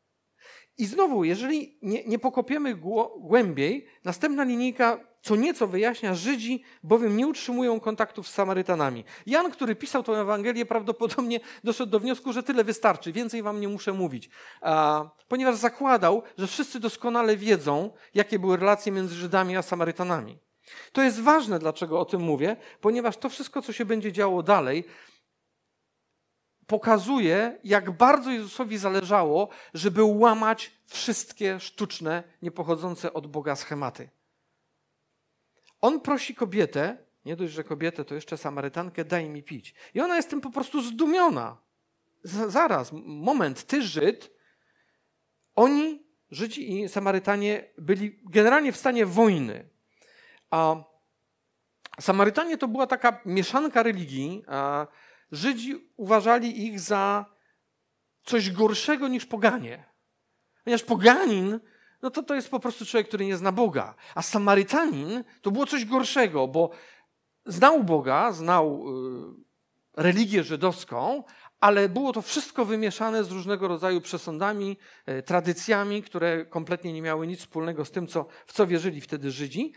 I 0.79 0.87
znowu, 0.87 1.25
jeżeli 1.25 1.79
nie, 1.83 2.05
nie 2.05 2.19
pokopiemy 2.19 2.75
głębiej, 3.19 3.87
następna 4.05 4.45
linijka 4.45 5.15
co 5.25 5.37
nieco 5.37 5.67
wyjaśnia, 5.67 6.15
Żydzi 6.15 6.63
bowiem 6.83 7.17
nie 7.17 7.27
utrzymują 7.27 7.81
kontaktów 7.81 8.29
z 8.29 8.33
Samarytanami. 8.33 9.05
Jan, 9.27 9.51
który 9.51 9.77
pisał 9.77 10.03
tę 10.03 10.13
Ewangelię, 10.13 10.67
prawdopodobnie 10.67 11.41
doszedł 11.65 11.93
do 11.93 12.01
wniosku, 12.01 12.33
że 12.33 12.43
tyle 12.43 12.65
wystarczy, 12.65 13.13
więcej 13.13 13.43
wam 13.43 13.61
nie 13.61 13.69
muszę 13.69 13.93
mówić. 13.93 14.31
A, 14.61 15.05
ponieważ 15.29 15.57
zakładał, 15.57 16.23
że 16.39 16.47
wszyscy 16.47 16.81
doskonale 16.81 17.37
wiedzą, 17.37 17.91
jakie 18.15 18.39
były 18.39 18.57
relacje 18.57 18.93
między 18.93 19.15
Żydami 19.15 19.57
a 19.57 19.63
Samarytanami. 19.63 20.39
To 20.93 21.03
jest 21.03 21.21
ważne, 21.21 21.59
dlaczego 21.59 22.01
o 22.01 22.05
tym 22.05 22.21
mówię, 22.21 22.57
ponieważ 22.81 23.17
to 23.17 23.29
wszystko, 23.29 23.63
co 23.63 23.73
się 23.73 23.85
będzie 23.85 24.13
działo 24.13 24.43
dalej, 24.43 24.85
pokazuje, 26.67 27.59
jak 27.65 27.91
bardzo 27.91 28.31
Jezusowi 28.31 28.79
zależało, 28.79 29.49
żeby 29.75 30.05
łamać 30.05 30.73
wszystkie 30.87 31.61
sztuczne, 31.61 32.23
niepochodzące 32.43 33.13
od 33.13 33.27
Boga 33.27 33.57
schematy. 33.57 34.09
On 35.81 36.01
prosi 36.01 36.35
kobietę, 36.35 36.97
nie 37.25 37.37
dość, 37.37 37.53
że 37.53 37.65
kobietę, 37.65 38.05
to 38.05 38.15
jeszcze 38.15 38.37
Samarytankę, 38.37 39.05
daj 39.05 39.29
mi 39.29 39.43
pić. 39.43 39.75
I 39.95 40.01
ona 40.01 40.17
jest 40.17 40.31
tym 40.31 40.41
po 40.41 40.51
prostu 40.51 40.83
zdumiona. 40.83 41.57
Zaraz, 42.25 42.91
moment, 43.05 43.67
ty 43.67 43.83
Żyd, 43.83 44.31
oni, 45.55 46.07
Żydzi 46.31 46.81
i 46.81 46.89
Samarytanie, 46.89 47.65
byli 47.79 48.21
generalnie 48.25 48.73
w 48.73 48.77
stanie 48.77 49.07
wojny. 49.07 49.69
A 50.51 50.77
Samarytanie 52.01 52.59
to 52.59 52.69
była 52.69 52.87
taka 52.87 53.21
mieszanka 53.27 53.83
religii. 53.83 54.45
Żydzi 55.33 55.91
uważali 55.97 56.67
ich 56.67 56.81
za 56.81 57.25
coś 58.25 58.51
gorszego 58.51 59.09
niż 59.09 59.27
poganie. 59.27 59.85
Ponieważ 60.65 60.83
poganin 60.83 61.61
no 62.05 62.11
to 62.11 62.23
to 62.23 62.35
jest 62.35 62.51
po 62.51 62.61
prostu 62.61 62.87
człowiek, 62.87 63.09
który 63.09 63.27
nie 63.27 63.37
zna 63.37 63.53
Boga. 63.53 63.95
A 64.15 64.23
Samarytanin 64.23 65.25
to 65.43 65.51
było 65.51 65.67
coś 65.67 65.85
gorszego, 65.85 66.49
bo 66.49 66.71
znał 67.47 67.85
Boga, 67.85 68.33
znał 68.33 68.85
y, 69.97 70.03
religię 70.03 70.43
żydowską, 70.43 71.25
ale 71.61 71.89
było 71.89 72.13
to 72.13 72.23
wszystko 72.23 72.65
wymieszane 72.65 73.25
z 73.25 73.31
różnego 73.31 73.69
rodzaju 73.69 74.01
przesądami, 74.01 74.77
y, 75.09 75.23
tradycjami, 75.23 76.03
które 76.03 76.47
kompletnie 76.47 76.93
nie 76.93 77.03
miały 77.03 77.27
nic 77.27 77.41
wspólnego 77.41 77.85
z 77.85 77.91
tym, 77.91 78.07
co, 78.07 78.27
w 78.47 78.53
co 78.53 78.67
wierzyli 78.67 79.01
wtedy 79.01 79.31
Żydzi. 79.31 79.73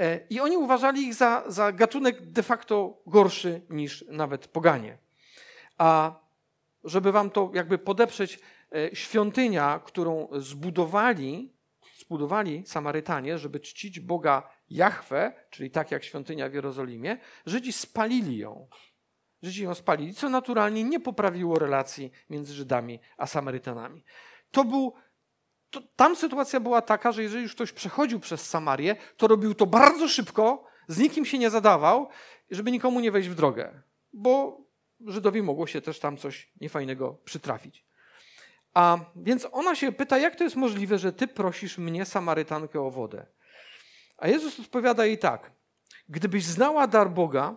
Y, 0.00 0.26
I 0.30 0.40
oni 0.40 0.56
uważali 0.56 1.02
ich 1.02 1.14
za, 1.14 1.44
za 1.46 1.72
gatunek 1.72 2.30
de 2.30 2.42
facto 2.42 3.02
gorszy 3.06 3.62
niż 3.70 4.04
nawet 4.08 4.48
poganie. 4.48 4.98
A 5.78 6.20
żeby 6.84 7.12
wam 7.12 7.30
to 7.30 7.50
jakby 7.54 7.78
podeprzeć, 7.78 8.40
świątynia, 8.92 9.80
którą 9.84 10.28
zbudowali 10.32 11.58
zbudowali 11.98 12.62
Samarytanie, 12.66 13.38
żeby 13.38 13.60
czcić 13.60 14.00
Boga 14.00 14.50
Jahwe, 14.70 15.32
czyli 15.50 15.70
tak 15.70 15.90
jak 15.90 16.04
świątynia 16.04 16.48
w 16.48 16.54
Jerozolimie, 16.54 17.18
Żydzi 17.46 17.72
spalili 17.72 18.38
ją. 18.38 18.68
Żydzi 19.42 19.64
ją 19.64 19.74
spalili, 19.74 20.14
co 20.14 20.28
naturalnie 20.28 20.84
nie 20.84 21.00
poprawiło 21.00 21.58
relacji 21.58 22.10
między 22.30 22.54
Żydami 22.54 23.00
a 23.16 23.26
Samarytanami. 23.26 24.04
To 24.50 24.64
był, 24.64 24.94
to, 25.70 25.80
tam 25.96 26.16
sytuacja 26.16 26.60
była 26.60 26.82
taka, 26.82 27.12
że 27.12 27.22
jeżeli 27.22 27.42
już 27.42 27.54
ktoś 27.54 27.72
przechodził 27.72 28.20
przez 28.20 28.48
Samarię, 28.48 28.96
to 29.16 29.26
robił 29.26 29.54
to 29.54 29.66
bardzo 29.66 30.08
szybko, 30.08 30.64
z 30.88 30.98
nikim 30.98 31.24
się 31.24 31.38
nie 31.38 31.50
zadawał, 31.50 32.08
żeby 32.50 32.72
nikomu 32.72 33.00
nie 33.00 33.10
wejść 33.10 33.28
w 33.28 33.34
drogę, 33.34 33.82
bo 34.12 34.60
Żydowi 35.06 35.42
mogło 35.42 35.66
się 35.66 35.80
też 35.80 35.98
tam 35.98 36.16
coś 36.16 36.52
niefajnego 36.60 37.18
przytrafić. 37.24 37.84
A 38.74 38.98
więc 39.16 39.48
ona 39.52 39.74
się 39.74 39.92
pyta, 39.92 40.18
jak 40.18 40.36
to 40.36 40.44
jest 40.44 40.56
możliwe, 40.56 40.98
że 40.98 41.12
ty 41.12 41.28
prosisz 41.28 41.78
mnie, 41.78 42.04
Samarytankę, 42.04 42.80
o 42.80 42.90
wodę? 42.90 43.26
A 44.16 44.28
Jezus 44.28 44.60
odpowiada 44.60 45.06
jej 45.06 45.18
tak: 45.18 45.50
Gdybyś 46.08 46.44
znała 46.44 46.86
dar 46.86 47.10
Boga 47.10 47.56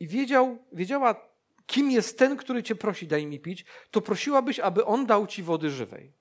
i 0.00 0.08
wiedział, 0.08 0.58
wiedziała, 0.72 1.30
kim 1.66 1.90
jest 1.90 2.18
ten, 2.18 2.36
który 2.36 2.62
cię 2.62 2.74
prosi, 2.74 3.06
daj 3.06 3.26
mi 3.26 3.40
pić, 3.40 3.64
to 3.90 4.00
prosiłabyś, 4.00 4.60
aby 4.60 4.84
on 4.84 5.06
dał 5.06 5.26
ci 5.26 5.42
wody 5.42 5.70
żywej. 5.70 6.12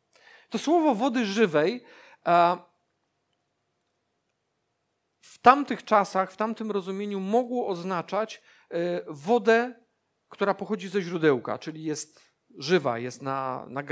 To 0.49 0.57
słowo 0.57 0.95
wody 0.95 1.25
żywej 1.25 1.83
w 5.21 5.39
tamtych 5.41 5.83
czasach, 5.83 6.31
w 6.31 6.37
tamtym 6.37 6.71
rozumieniu 6.71 7.19
mogło 7.19 7.67
oznaczać 7.67 8.41
e, 8.69 9.01
wodę, 9.07 9.75
która 10.29 10.53
pochodzi 10.53 10.89
ze 10.89 11.01
źródełka, 11.01 11.59
czyli 11.59 11.83
jest 11.83 12.29
żywa, 12.57 12.99
jest 12.99 13.21
na, 13.21 13.65
na, 13.69 13.83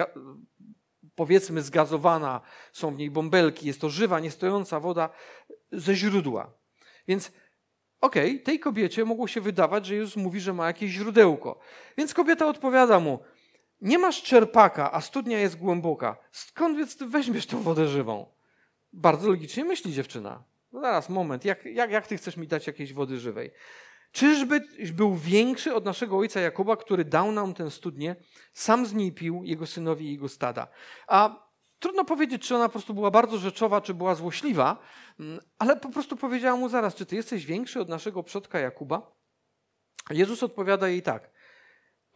powiedzmy 1.16 1.62
zgazowana, 1.62 2.42
są 2.74 2.96
w 2.96 2.98
niej 2.98 3.12
bąbelki, 3.12 3.68
jest 3.68 3.82
to 3.82 3.90
żywa, 3.90 4.20
niestojąca 4.20 4.80
woda 4.80 5.10
ze 5.72 5.96
źródła. 5.96 6.54
Więc 7.08 7.32
okej, 8.02 8.32
okay, 8.32 8.44
tej 8.44 8.60
kobiecie 8.60 9.06
mogło 9.06 9.28
się 9.28 9.42
wydawać, 9.42 9.86
że 9.86 9.96
Jezus 9.96 10.16
mówi, 10.16 10.40
że 10.40 10.54
ma 10.54 10.68
jakieś 10.68 10.92
źródełko. 10.92 11.60
Więc 11.98 12.14
kobieta 12.14 12.48
odpowiada 12.48 13.00
mu, 13.00 13.20
nie 13.82 13.98
masz 13.98 14.24
czerpaka, 14.24 14.92
a 14.92 15.02
studnia 15.02 15.40
jest 15.40 15.58
głęboka. 15.58 16.18
Skąd 16.32 16.78
więc 16.78 16.98
ty 16.98 17.06
weźmiesz 17.06 17.46
tą 17.46 17.62
wodę 17.62 17.88
żywą? 17.88 18.26
Bardzo 18.94 19.28
logicznie 19.28 19.66
myśli 19.66 19.94
dziewczyna. 19.94 20.44
No 20.72 20.82
zaraz, 20.82 21.10
moment, 21.10 21.46
jak, 21.46 21.66
jak, 21.66 21.92
jak 21.92 22.08
ty 22.08 22.18
chcesz 22.18 22.38
mi 22.38 22.48
dać 22.48 22.68
jakiejś 22.68 22.94
wody 22.94 23.20
żywej? 23.20 23.52
Czyżby 24.12 24.62
był 24.94 25.16
większy 25.16 25.76
od 25.76 25.86
naszego 25.86 26.18
ojca 26.18 26.40
Jakuba, 26.40 26.78
który 26.78 27.06
dał 27.06 27.32
nam 27.32 27.54
tę 27.54 27.72
studnię, 27.72 28.16
sam 28.54 28.86
z 28.86 28.94
niej 28.94 29.12
pił, 29.12 29.44
jego 29.44 29.68
synowie 29.68 30.06
i 30.06 30.12
jego 30.12 30.30
stada. 30.30 30.68
A 31.08 31.48
trudno 31.80 32.06
powiedzieć, 32.06 32.48
czy 32.48 32.56
ona 32.56 32.66
po 32.66 32.72
prostu 32.72 32.94
była 32.94 33.12
bardzo 33.12 33.38
rzeczowa, 33.38 33.82
czy 33.82 33.94
była 33.94 34.16
złośliwa, 34.16 34.78
mm, 35.20 35.40
ale 35.60 35.76
po 35.76 35.90
prostu 35.90 36.18
powiedziała 36.18 36.58
mu 36.58 36.70
zaraz, 36.70 36.96
czy 36.96 37.06
ty 37.06 37.16
jesteś 37.16 37.46
większy 37.46 37.80
od 37.80 37.90
naszego 37.90 38.24
przodka 38.24 38.60
Jakuba? 38.60 39.12
Jezus 40.10 40.44
odpowiada 40.44 40.88
jej 40.88 41.02
tak 41.02 41.37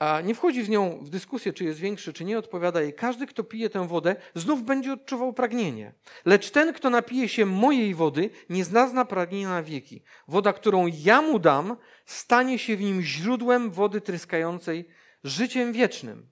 a 0.02 0.22
nie 0.22 0.36
wchodzi 0.36 0.64
z 0.64 0.70
nią 0.70 1.00
w 1.02 1.10
dyskusję, 1.10 1.54
czy 1.54 1.64
jest 1.64 1.80
większy, 1.80 2.14
czy 2.14 2.26
nie, 2.26 2.38
odpowiada 2.38 2.82
jej: 2.82 2.94
Każdy, 2.94 3.28
kto 3.28 3.44
pije 3.44 3.70
tę 3.70 3.88
wodę, 3.88 4.16
znów 4.36 4.64
będzie 4.64 4.94
odczuwał 4.94 5.34
pragnienie. 5.34 5.94
Lecz 6.26 6.52
ten, 6.52 6.74
kto 6.74 6.90
napije 6.90 7.30
się 7.30 7.46
mojej 7.46 7.96
wody, 7.96 8.30
nie 8.50 8.66
znazna 8.66 9.06
pragnienia 9.06 9.50
na 9.50 9.64
wieki. 9.64 10.04
Woda, 10.28 10.54
którą 10.54 10.88
ja 10.88 11.22
mu 11.22 11.40
dam, 11.40 11.78
stanie 12.06 12.60
się 12.60 12.78
w 12.78 12.82
nim 12.82 13.02
źródłem 13.02 13.72
wody 13.72 14.02
tryskającej 14.02 14.88
życiem 15.24 15.74
wiecznym. 15.74 16.30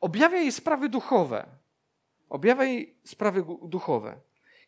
Objawia 0.00 0.38
jej 0.38 0.52
sprawy 0.52 0.88
duchowe. 0.88 1.46
Objawia 2.28 2.64
jej 2.64 2.98
sprawy 3.04 3.44
duchowe. 3.62 4.20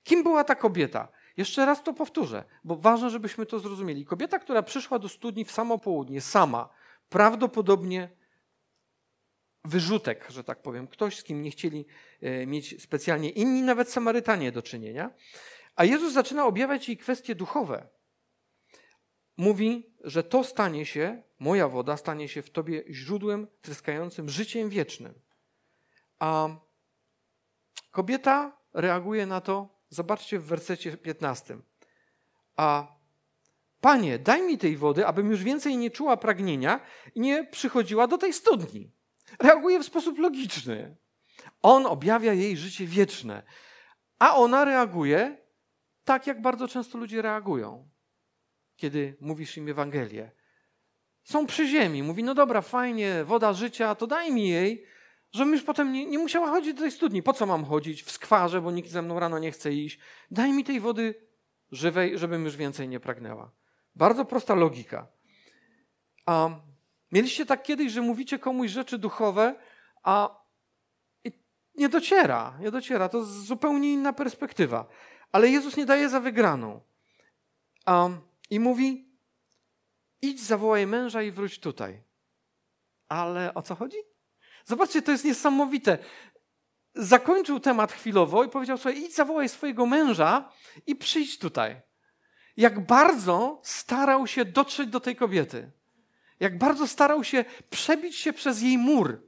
Kim 0.05 0.23
była 0.23 0.45
ta 0.45 0.55
kobieta? 0.55 1.09
Jeszcze 1.37 1.67
raz 1.67 1.83
to 1.83 1.93
powtórzę, 1.93 2.45
bo 2.65 2.77
ważne, 2.77 3.11
żebyśmy 3.11 3.47
to 3.47 3.59
zrozumieli. 3.59 4.05
Kobieta, 4.05 4.39
która 4.39 4.63
przyszła 4.63 4.99
do 4.99 5.09
studni 5.09 5.45
w 5.45 5.53
samo 5.53 5.79
południe, 5.79 6.21
sama, 6.21 6.69
prawdopodobnie 7.09 8.20
wyrzutek, 9.65 10.27
że 10.31 10.45
tak 10.45 10.63
powiem. 10.63 10.87
Ktoś, 10.87 11.19
z 11.19 11.23
kim 11.23 11.43
nie 11.43 11.51
chcieli 11.51 11.87
e, 12.21 12.47
mieć 12.47 12.83
specjalnie 12.83 13.31
inni, 13.31 13.63
nawet 13.63 13.91
Samarytanie 13.91 14.53
do 14.53 14.63
czynienia. 14.63 15.11
A 15.77 15.85
Jezus 15.85 16.13
zaczyna 16.13 16.47
objawiać 16.47 16.89
jej 16.89 16.97
kwestie 16.97 17.35
duchowe. 17.35 17.89
Mówi, 19.37 19.95
że 20.05 20.23
to 20.23 20.45
stanie 20.45 20.87
się, 20.87 21.23
moja 21.39 21.69
woda 21.69 21.97
stanie 21.97 22.29
się 22.29 22.43
w 22.43 22.51
tobie 22.51 22.85
źródłem 22.91 23.47
tryskającym 23.63 24.29
życiem 24.29 24.69
wiecznym. 24.69 25.15
A 26.19 26.49
kobieta 27.91 28.57
reaguje 28.75 29.27
na 29.27 29.41
to, 29.41 29.69
zobaczcie 29.89 30.39
w 30.39 30.45
wersecie 30.45 30.97
15. 30.97 31.59
A 32.57 33.01
Panie, 33.81 34.19
daj 34.19 34.43
mi 34.43 34.59
tej 34.59 34.77
wody, 34.77 35.07
abym 35.07 35.31
już 35.31 35.43
więcej 35.43 35.77
nie 35.77 35.91
czuła 35.91 36.17
pragnienia 36.17 36.81
i 37.15 37.21
nie 37.21 37.45
przychodziła 37.45 38.07
do 38.07 38.19
tej 38.19 38.33
studni. 38.33 38.91
Reaguje 39.39 39.81
w 39.81 39.87
sposób 39.87 40.19
logiczny. 40.19 40.97
On 41.63 41.87
objawia 41.87 42.33
jej 42.33 42.57
życie 42.57 42.87
wieczne, 42.87 43.43
a 44.19 44.37
ona 44.37 44.65
reaguje 44.65 45.37
tak, 46.05 46.27
jak 46.27 46.43
bardzo 46.43 46.69
często 46.69 46.99
ludzie 46.99 47.23
reagują, 47.23 47.89
kiedy 48.77 49.17
mówisz 49.21 49.57
im 49.57 49.69
Ewangelię. 49.69 50.31
Są 51.25 51.47
przy 51.47 51.69
ziemi, 51.69 52.03
mówi: 52.03 52.23
No 52.23 52.35
dobra, 52.35 52.61
fajnie, 52.61 53.25
woda 53.25 53.53
życia, 53.53 53.95
to 53.95 54.07
daj 54.07 54.33
mi 54.33 54.49
jej, 54.49 54.85
żebym 55.33 55.53
już 55.53 55.63
potem 55.63 55.93
nie, 55.93 56.07
nie 56.07 56.19
musiała 56.19 56.51
chodzić 56.51 56.75
do 56.75 56.81
tej 56.81 56.91
studni. 56.91 57.23
Po 57.23 57.33
co 57.33 57.47
mam 57.47 57.65
chodzić? 57.65 58.03
W 58.03 58.11
skwarze, 58.11 58.61
bo 58.61 58.71
nikt 58.71 58.91
ze 58.91 59.03
mną 59.03 59.21
rano 59.21 59.39
nie 59.39 59.53
chce 59.53 59.73
iść. 59.73 59.99
Daj 60.31 60.53
mi 60.53 60.65
tej 60.65 60.81
wody 60.81 61.15
żywej, 61.73 62.19
żebym 62.19 62.45
już 62.45 62.57
więcej 62.57 62.89
nie 62.89 63.01
pragnęła. 63.01 63.51
Bardzo 63.95 64.25
prosta 64.25 64.55
logika. 64.55 65.07
A 66.27 66.51
mieliście 67.13 67.47
tak 67.47 67.63
kiedyś, 67.63 67.93
że 67.93 68.01
mówicie 68.01 68.39
komuś 68.39 68.71
rzeczy 68.71 68.99
duchowe, 68.99 69.55
a 70.03 70.41
nie 71.75 71.89
dociera, 71.89 72.59
nie 72.61 72.71
dociera. 72.71 73.09
To 73.09 73.25
zupełnie 73.25 73.93
inna 73.93 74.13
perspektywa. 74.13 74.87
Ale 75.33 75.49
Jezus 75.49 75.77
nie 75.77 75.87
daje 75.87 76.09
za 76.09 76.21
wygraną. 76.21 76.81
A, 77.87 78.09
I 78.51 78.61
mówi: 78.61 79.09
idź, 80.23 80.43
zawołaj 80.43 80.87
męża 80.87 81.23
i 81.23 81.31
wróć 81.31 81.61
tutaj. 81.61 82.03
Ale 83.09 83.55
o 83.55 83.63
co 83.63 83.75
chodzi? 83.75 83.97
Zobaczcie, 84.65 85.03
to 85.03 85.13
jest 85.13 85.25
niesamowite. 85.25 85.99
Zakończył 86.95 87.61
temat 87.61 87.93
chwilowo 87.93 88.45
i 88.45 88.49
powiedział 88.49 88.79
sobie: 88.79 88.95
idź, 88.95 89.15
zawołaj 89.15 89.49
swojego 89.49 89.87
męża 89.87 90.53
i 90.87 90.97
przyjdź 90.97 91.39
tutaj 91.39 91.81
jak 92.61 92.87
bardzo 92.87 93.61
starał 93.65 94.27
się 94.27 94.45
dotrzeć 94.45 94.89
do 94.89 95.01
tej 95.01 95.17
kobiety. 95.17 95.71
Jak 96.41 96.59
bardzo 96.59 96.89
starał 96.89 97.25
się 97.25 97.45
przebić 97.71 98.17
się 98.17 98.33
przez 98.33 98.63
jej 98.63 98.79
mur. 98.79 99.23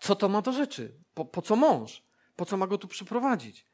Co 0.00 0.16
to 0.16 0.28
ma 0.28 0.42
do 0.42 0.52
rzeczy? 0.52 0.94
Po, 1.14 1.24
po 1.24 1.42
co 1.42 1.56
mąż? 1.56 2.02
Po 2.36 2.46
co 2.46 2.56
ma 2.56 2.66
go 2.66 2.78
tu 2.78 2.88
przyprowadzić? 2.88 3.66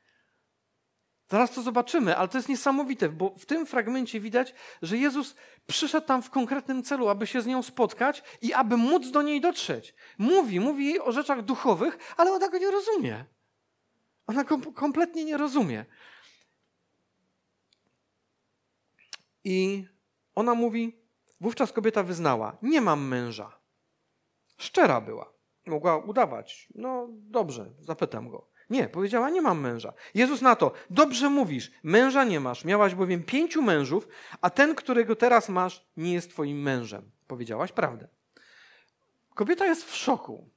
Zaraz 1.28 1.50
to 1.50 1.62
zobaczymy, 1.62 2.16
ale 2.16 2.28
to 2.28 2.38
jest 2.38 2.48
niesamowite, 2.48 3.08
bo 3.08 3.34
w 3.38 3.46
tym 3.46 3.66
fragmencie 3.66 4.20
widać, 4.20 4.54
że 4.82 4.96
Jezus 4.96 5.34
przyszedł 5.66 6.06
tam 6.06 6.22
w 6.22 6.30
konkretnym 6.30 6.82
celu, 6.82 7.08
aby 7.08 7.26
się 7.26 7.42
z 7.42 7.46
nią 7.46 7.62
spotkać 7.62 8.22
i 8.42 8.54
aby 8.54 8.76
móc 8.76 9.10
do 9.10 9.22
niej 9.22 9.40
dotrzeć. 9.40 9.94
Mówi, 10.18 10.60
mówi 10.60 10.86
jej 10.86 11.00
o 11.00 11.12
rzeczach 11.12 11.42
duchowych, 11.42 11.98
ale 12.16 12.32
ona 12.32 12.48
go 12.48 12.58
nie 12.58 12.70
rozumie. 12.70 13.24
Ona 14.26 14.44
go 14.44 14.72
kompletnie 14.72 15.24
nie 15.24 15.36
rozumie. 15.36 15.84
I 19.44 19.86
ona 20.36 20.54
mówi, 20.54 20.98
wówczas 21.40 21.72
kobieta 21.72 22.02
wyznała, 22.02 22.56
nie 22.62 22.80
mam 22.80 23.08
męża. 23.08 23.58
Szczera 24.58 25.00
była. 25.00 25.32
Mogła 25.66 25.96
udawać. 25.96 26.68
No 26.74 27.08
dobrze, 27.10 27.70
zapytam 27.80 28.28
go. 28.28 28.48
Nie, 28.70 28.88
powiedziała, 28.88 29.30
nie 29.30 29.42
mam 29.42 29.60
męża. 29.60 29.92
Jezus 30.14 30.42
na 30.42 30.56
to, 30.56 30.72
dobrze 30.90 31.30
mówisz, 31.30 31.70
męża 31.82 32.24
nie 32.24 32.40
masz, 32.40 32.64
miałaś 32.64 32.94
bowiem 32.94 33.22
pięciu 33.22 33.62
mężów, 33.62 34.08
a 34.40 34.50
ten, 34.50 34.74
którego 34.74 35.16
teraz 35.16 35.48
masz, 35.48 35.86
nie 35.96 36.12
jest 36.12 36.30
twoim 36.30 36.62
mężem. 36.62 37.10
Powiedziałaś 37.26 37.72
prawdę. 37.72 38.08
Kobieta 39.34 39.66
jest 39.66 39.84
w 39.84 39.96
szoku. 39.96 40.50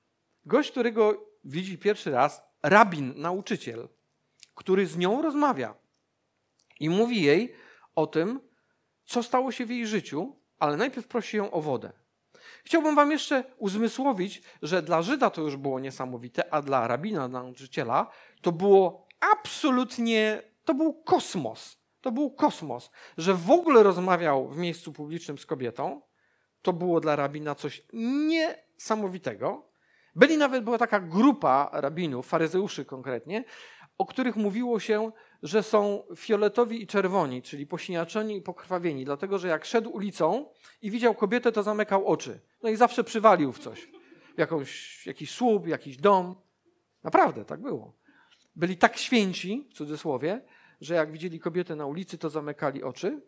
Gość, 0.46 0.72
którego 0.72 1.26
widzi 1.44 1.78
pierwszy 1.78 2.12
raz, 2.12 2.42
rabin, 2.64 3.14
nauczyciel, 3.16 3.90
który 4.56 4.88
z 4.88 4.98
nią 4.98 5.22
rozmawia 5.22 5.76
i 6.80 6.90
mówi 6.90 7.22
jej 7.22 7.56
o 7.96 8.08
tym, 8.08 8.40
co 9.10 9.24
stało 9.24 9.52
się 9.52 9.66
w 9.66 9.70
jej 9.70 9.88
życiu, 9.88 10.36
ale 10.60 10.78
najpierw 10.78 11.08
prosi 11.08 11.38
ją 11.38 11.52
o 11.52 11.62
wodę. 11.62 11.92
Chciałbym 12.64 12.96
wam 12.96 13.12
jeszcze 13.12 13.44
uzmysłowić, 13.58 14.42
że 14.62 14.82
dla 14.82 15.02
Żyda 15.02 15.30
to 15.30 15.42
już 15.42 15.56
było 15.56 15.80
niesamowite, 15.80 16.54
a 16.54 16.62
dla 16.62 16.88
rabina, 16.88 17.28
nauczyciela, 17.28 18.12
to 18.42 18.52
było 18.52 19.08
absolutnie, 19.34 20.44
to 20.66 20.74
był 20.74 20.94
kosmos. 20.94 21.80
To 22.02 22.12
był 22.12 22.32
kosmos, 22.32 22.92
że 23.18 23.34
w 23.34 23.52
ogóle 23.52 23.84
rozmawiał 23.84 24.48
w 24.50 24.58
miejscu 24.58 24.94
publicznym 24.94 25.38
z 25.38 25.46
kobietą. 25.46 26.02
To 26.62 26.74
było 26.74 27.00
dla 27.00 27.16
rabina 27.16 27.56
coś 27.56 27.86
niesamowitego. 27.94 29.70
Byli 30.16 30.38
nawet, 30.38 30.64
była 30.64 30.78
taka 30.78 31.00
grupa 31.00 31.70
rabinów, 31.74 32.28
faryzeuszy 32.28 32.86
konkretnie, 32.86 33.44
o 34.00 34.06
których 34.06 34.36
mówiło 34.36 34.80
się, 34.80 35.12
że 35.44 35.64
są 35.64 36.04
fioletowi 36.16 36.84
i 36.84 36.88
czerwoni, 36.88 37.42
czyli 37.42 37.68
posiniaczeni 37.68 38.38
i 38.38 38.42
pokrwawieni, 38.42 39.06
dlatego 39.06 39.40
że 39.40 39.48
jak 39.48 39.66
szedł 39.66 39.90
ulicą 39.90 40.46
i 40.82 40.92
widział 40.92 41.16
kobietę, 41.16 41.52
to 41.52 41.64
zamykał 41.64 42.08
oczy. 42.08 42.40
No 42.64 42.70
i 42.70 42.76
zawsze 42.76 43.04
przywalił 43.04 43.52
w 43.52 43.60
coś. 43.60 43.90
Jakąś, 44.38 45.06
jakiś 45.08 45.32
słup, 45.32 45.68
jakiś 45.68 45.98
dom. 45.98 46.36
Naprawdę, 47.04 47.46
tak 47.46 47.62
było. 47.62 47.94
Byli 48.56 48.78
tak 48.78 48.98
święci, 48.98 49.68
w 49.72 49.74
cudzysłowie, 49.74 50.42
że 50.82 50.96
jak 50.96 51.12
widzieli 51.12 51.40
kobietę 51.40 51.76
na 51.76 51.86
ulicy, 51.86 52.18
to 52.18 52.30
zamykali 52.30 52.84
oczy. 52.84 53.22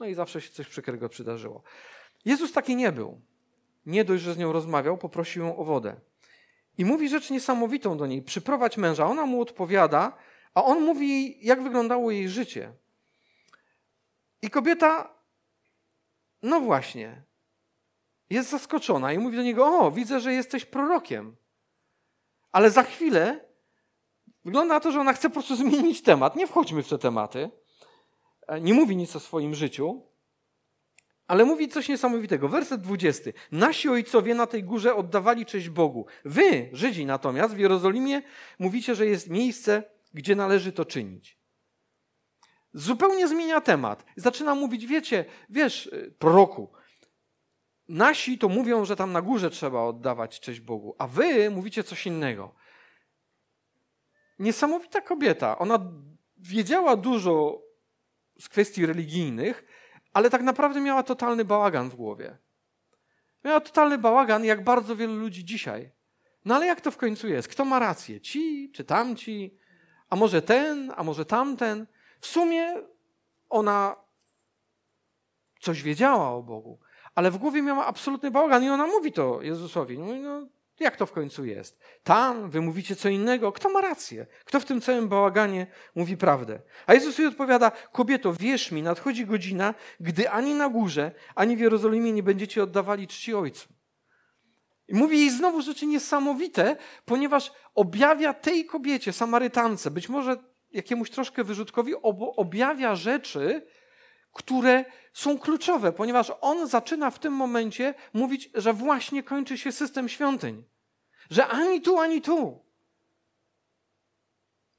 No 0.00 0.06
i 0.06 0.14
zawsze 0.14 0.40
się 0.40 0.50
coś 0.50 0.68
przykrego 0.68 1.08
przydarzyło. 1.08 1.62
Jezus 2.24 2.52
taki 2.52 2.76
nie 2.76 2.92
był. 2.92 3.20
Nie 3.86 4.04
dość, 4.04 4.22
że 4.22 4.34
z 4.34 4.38
nią 4.38 4.52
rozmawiał, 4.52 4.98
poprosił 4.98 5.42
ją 5.42 5.56
o 5.56 5.64
wodę. 5.64 6.00
I 6.78 6.84
mówi 6.84 7.08
rzecz 7.08 7.30
niesamowitą 7.30 7.96
do 7.96 8.06
niej: 8.06 8.22
przyprowadź 8.22 8.76
męża. 8.76 9.06
Ona 9.06 9.26
mu 9.26 9.40
odpowiada, 9.40 10.16
a 10.54 10.64
on 10.64 10.84
mówi, 10.84 11.38
jak 11.46 11.62
wyglądało 11.62 12.10
jej 12.10 12.28
życie. 12.28 12.72
I 14.42 14.50
kobieta, 14.50 15.14
no 16.42 16.60
właśnie, 16.60 17.22
jest 18.30 18.50
zaskoczona 18.50 19.12
i 19.12 19.18
mówi 19.18 19.36
do 19.36 19.42
niego: 19.42 19.66
O, 19.66 19.90
widzę, 19.90 20.20
że 20.20 20.32
jesteś 20.32 20.64
prorokiem. 20.64 21.36
Ale 22.52 22.70
za 22.70 22.82
chwilę 22.82 23.40
wygląda 24.44 24.74
na 24.74 24.80
to, 24.80 24.92
że 24.92 25.00
ona 25.00 25.12
chce 25.12 25.28
po 25.28 25.32
prostu 25.32 25.56
zmienić 25.64 26.02
temat. 26.02 26.36
Nie 26.36 26.46
wchodźmy 26.46 26.82
w 26.82 26.88
te 26.88 26.98
tematy. 26.98 27.50
Nie 28.60 28.74
mówi 28.74 28.96
nic 28.96 29.16
o 29.16 29.20
swoim 29.20 29.54
życiu, 29.54 30.02
ale 31.26 31.44
mówi 31.44 31.68
coś 31.68 31.88
niesamowitego. 31.88 32.48
Werset 32.48 32.80
20. 32.80 33.30
Nasi 33.52 33.88
ojcowie 33.88 34.34
na 34.34 34.46
tej 34.46 34.64
górze 34.64 34.94
oddawali 34.94 35.46
cześć 35.46 35.68
Bogu. 35.68 36.06
Wy, 36.24 36.68
Żydzi 36.72 37.06
natomiast, 37.06 37.54
w 37.54 37.58
Jerozolimie 37.58 38.22
mówicie, 38.58 38.94
że 38.94 39.06
jest 39.06 39.30
miejsce, 39.30 39.82
gdzie 40.14 40.36
należy 40.36 40.72
to 40.72 40.84
czynić. 40.84 41.38
Zupełnie 42.72 43.28
zmienia 43.28 43.60
temat. 43.60 44.04
Zaczyna 44.16 44.54
mówić, 44.54 44.86
wiecie, 44.86 45.24
wiesz, 45.50 45.86
y, 45.86 46.14
proroku, 46.18 46.72
nasi 47.88 48.38
to 48.38 48.48
mówią, 48.48 48.84
że 48.84 48.96
tam 48.96 49.12
na 49.12 49.22
górze 49.22 49.50
trzeba 49.50 49.80
oddawać 49.82 50.40
cześć 50.40 50.60
Bogu, 50.60 50.94
a 50.98 51.06
wy 51.06 51.50
mówicie 51.50 51.84
coś 51.84 52.06
innego. 52.06 52.54
Niesamowita 54.38 55.00
kobieta. 55.00 55.58
Ona 55.58 55.92
wiedziała 56.36 56.96
dużo 56.96 57.62
z 58.40 58.48
kwestii 58.48 58.86
religijnych, 58.86 59.64
ale 60.16 60.30
tak 60.30 60.42
naprawdę 60.42 60.80
miała 60.80 61.02
totalny 61.02 61.44
bałagan 61.44 61.88
w 61.90 61.94
głowie. 61.94 62.38
Miała 63.44 63.60
totalny 63.60 63.98
bałagan, 63.98 64.44
jak 64.44 64.64
bardzo 64.64 64.96
wielu 64.96 65.16
ludzi 65.16 65.44
dzisiaj. 65.44 65.92
No 66.44 66.54
ale 66.54 66.66
jak 66.66 66.80
to 66.80 66.90
w 66.90 66.96
końcu 66.96 67.28
jest? 67.28 67.48
Kto 67.48 67.64
ma 67.64 67.78
rację? 67.78 68.20
Ci 68.20 68.70
czy 68.74 68.84
tamci? 68.84 69.58
A 70.08 70.16
może 70.16 70.42
ten, 70.42 70.92
a 70.96 71.02
może 71.02 71.24
tamten? 71.24 71.86
W 72.20 72.26
sumie 72.26 72.74
ona 73.48 73.96
coś 75.60 75.82
wiedziała 75.82 76.30
o 76.30 76.42
Bogu, 76.42 76.78
ale 77.14 77.30
w 77.30 77.38
głowie 77.38 77.62
miała 77.62 77.86
absolutny 77.86 78.30
bałagan 78.30 78.64
i 78.64 78.68
ona 78.68 78.86
mówi 78.86 79.12
to 79.12 79.42
Jezusowi. 79.42 79.98
Mówi, 79.98 80.20
no, 80.20 80.46
jak 80.80 80.96
to 80.96 81.06
w 81.06 81.12
końcu 81.12 81.44
jest? 81.44 81.80
Tam 82.02 82.50
wy 82.50 82.60
mówicie 82.60 82.96
co 82.96 83.08
innego. 83.08 83.52
Kto 83.52 83.68
ma 83.68 83.80
rację? 83.80 84.26
Kto 84.44 84.60
w 84.60 84.64
tym 84.64 84.80
całym 84.80 85.08
bałaganie 85.08 85.66
mówi 85.94 86.16
prawdę? 86.16 86.58
A 86.86 86.94
Jezus 86.94 87.18
jej 87.18 87.28
odpowiada: 87.28 87.72
Kobieto, 87.92 88.32
wierz 88.32 88.72
mi, 88.72 88.82
nadchodzi 88.82 89.26
godzina, 89.26 89.74
gdy 90.00 90.30
ani 90.30 90.54
na 90.54 90.68
górze, 90.68 91.12
ani 91.34 91.56
w 91.56 91.60
Jerozolimie 91.60 92.12
nie 92.12 92.22
będziecie 92.22 92.62
oddawali 92.62 93.06
czci 93.06 93.34
Ojcu. 93.34 93.68
I 94.88 94.94
mówi 94.94 95.18
jej 95.18 95.30
znowu 95.30 95.62
rzeczy 95.62 95.86
niesamowite, 95.86 96.76
ponieważ 97.04 97.52
objawia 97.74 98.34
tej 98.34 98.64
kobiecie, 98.64 99.12
Samarytance, 99.12 99.90
być 99.90 100.08
może 100.08 100.36
jakiemuś 100.72 101.10
troszkę 101.10 101.44
wyrzutkowi, 101.44 101.92
objawia 102.36 102.94
rzeczy, 102.94 103.66
które 104.36 104.84
są 105.12 105.38
kluczowe, 105.38 105.92
ponieważ 105.92 106.32
on 106.40 106.68
zaczyna 106.68 107.10
w 107.10 107.18
tym 107.18 107.32
momencie 107.32 107.94
mówić, 108.12 108.50
że 108.54 108.72
właśnie 108.72 109.22
kończy 109.22 109.58
się 109.58 109.72
system 109.72 110.08
świątyń. 110.08 110.64
Że 111.30 111.46
ani 111.46 111.80
tu, 111.82 111.98
ani 111.98 112.22
tu. 112.22 112.64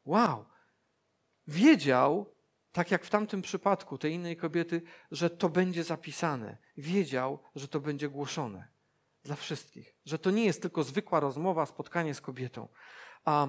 Wow. 0.05 0.45
Wiedział, 1.47 2.33
tak 2.71 2.91
jak 2.91 3.05
w 3.05 3.09
tamtym 3.09 3.41
przypadku 3.41 3.97
tej 3.97 4.13
innej 4.13 4.37
kobiety, 4.37 4.81
że 5.11 5.29
to 5.29 5.49
będzie 5.49 5.83
zapisane. 5.83 6.57
Wiedział, 6.77 7.39
że 7.55 7.67
to 7.67 7.79
będzie 7.79 8.09
głoszone 8.09 8.67
dla 9.23 9.35
wszystkich. 9.35 9.95
Że 10.05 10.19
to 10.19 10.31
nie 10.31 10.45
jest 10.45 10.61
tylko 10.61 10.83
zwykła 10.83 11.19
rozmowa, 11.19 11.65
spotkanie 11.65 12.13
z 12.13 12.21
kobietą. 12.21 12.67
A, 13.25 13.47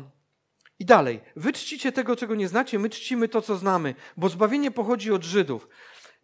I 0.79 0.85
dalej. 0.85 1.21
Wy 1.37 1.53
czcicie 1.53 1.93
tego, 1.93 2.17
czego 2.17 2.35
nie 2.35 2.49
znacie, 2.49 2.79
my 2.79 2.91
czcimy 2.91 3.29
to, 3.29 3.43
co 3.43 3.57
znamy, 3.57 3.95
bo 4.17 4.29
zbawienie 4.29 4.71
pochodzi 4.71 5.13
od 5.13 5.25
Żydów. 5.25 5.69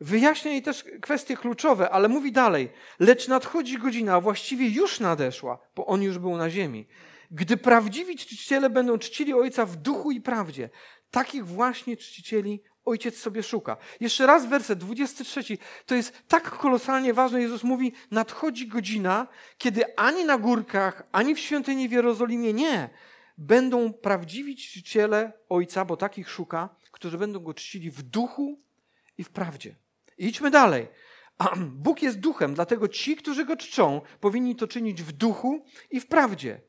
Wyjaśnia 0.05 0.51
jej 0.51 0.63
też 0.63 0.85
kwestie 1.03 1.37
kluczowe, 1.37 1.91
ale 1.91 2.09
mówi 2.09 2.33
dalej. 2.33 2.69
Lecz 2.99 3.29
nadchodzi 3.29 3.79
godzina, 3.79 4.15
a 4.15 4.21
właściwie 4.21 4.69
już 4.69 5.01
nadeszła, 5.01 5.59
bo 5.77 5.87
on 5.87 6.03
już 6.03 6.19
był 6.19 6.37
na 6.37 6.51
ziemi. 6.51 6.87
Gdy 7.31 7.57
prawdziwi 7.57 8.17
czciciele 8.17 8.71
będą 8.71 8.99
czcili 8.99 9.35
Ojca 9.35 9.67
w 9.67 9.77
duchu 9.77 10.11
i 10.11 10.21
prawdzie. 10.21 10.71
Takich 11.11 11.47
właśnie 11.47 11.97
czcicieli 11.97 12.63
Ojciec 12.85 13.19
sobie 13.19 13.43
szuka. 13.43 13.77
Jeszcze 14.01 14.27
raz 14.27 14.47
werset 14.47 14.79
23. 14.79 15.59
To 15.87 15.95
jest 15.95 16.23
tak 16.29 16.51
kolosalnie 16.51 17.15
ważne. 17.15 17.41
Jezus 17.41 17.65
mówi, 17.65 17.93
nadchodzi 18.11 18.69
godzina, 18.69 19.27
kiedy 19.59 19.97
ani 19.97 20.25
na 20.25 20.39
górkach, 20.39 21.03
ani 21.13 21.35
w 21.35 21.39
świątyni 21.39 21.89
w 21.89 21.93
Jerozolimie 21.93 22.53
nie 22.53 22.91
będą 23.39 23.93
prawdziwi 23.93 24.57
czciciele 24.57 25.33
Ojca, 25.49 25.85
bo 25.85 25.97
takich 25.97 26.31
szuka, 26.31 26.77
którzy 26.93 27.19
będą 27.19 27.41
Go 27.41 27.55
czcili 27.55 27.91
w 27.91 28.03
duchu 28.03 28.61
i 29.19 29.25
w 29.25 29.31
prawdzie. 29.31 29.84
Idźmy 30.19 30.51
dalej. 30.51 30.89
Bóg 31.85 32.03
jest 32.03 32.21
duchem, 32.21 32.55
dlatego 32.55 32.89
ci, 32.89 33.17
którzy 33.17 33.45
Go 33.45 33.57
czczą, 33.57 34.01
powinni 34.21 34.57
to 34.57 34.67
czynić 34.67 35.03
w 35.03 35.13
duchu 35.13 35.65
i 35.91 36.01
w 36.01 36.07
prawdzie. 36.07 36.61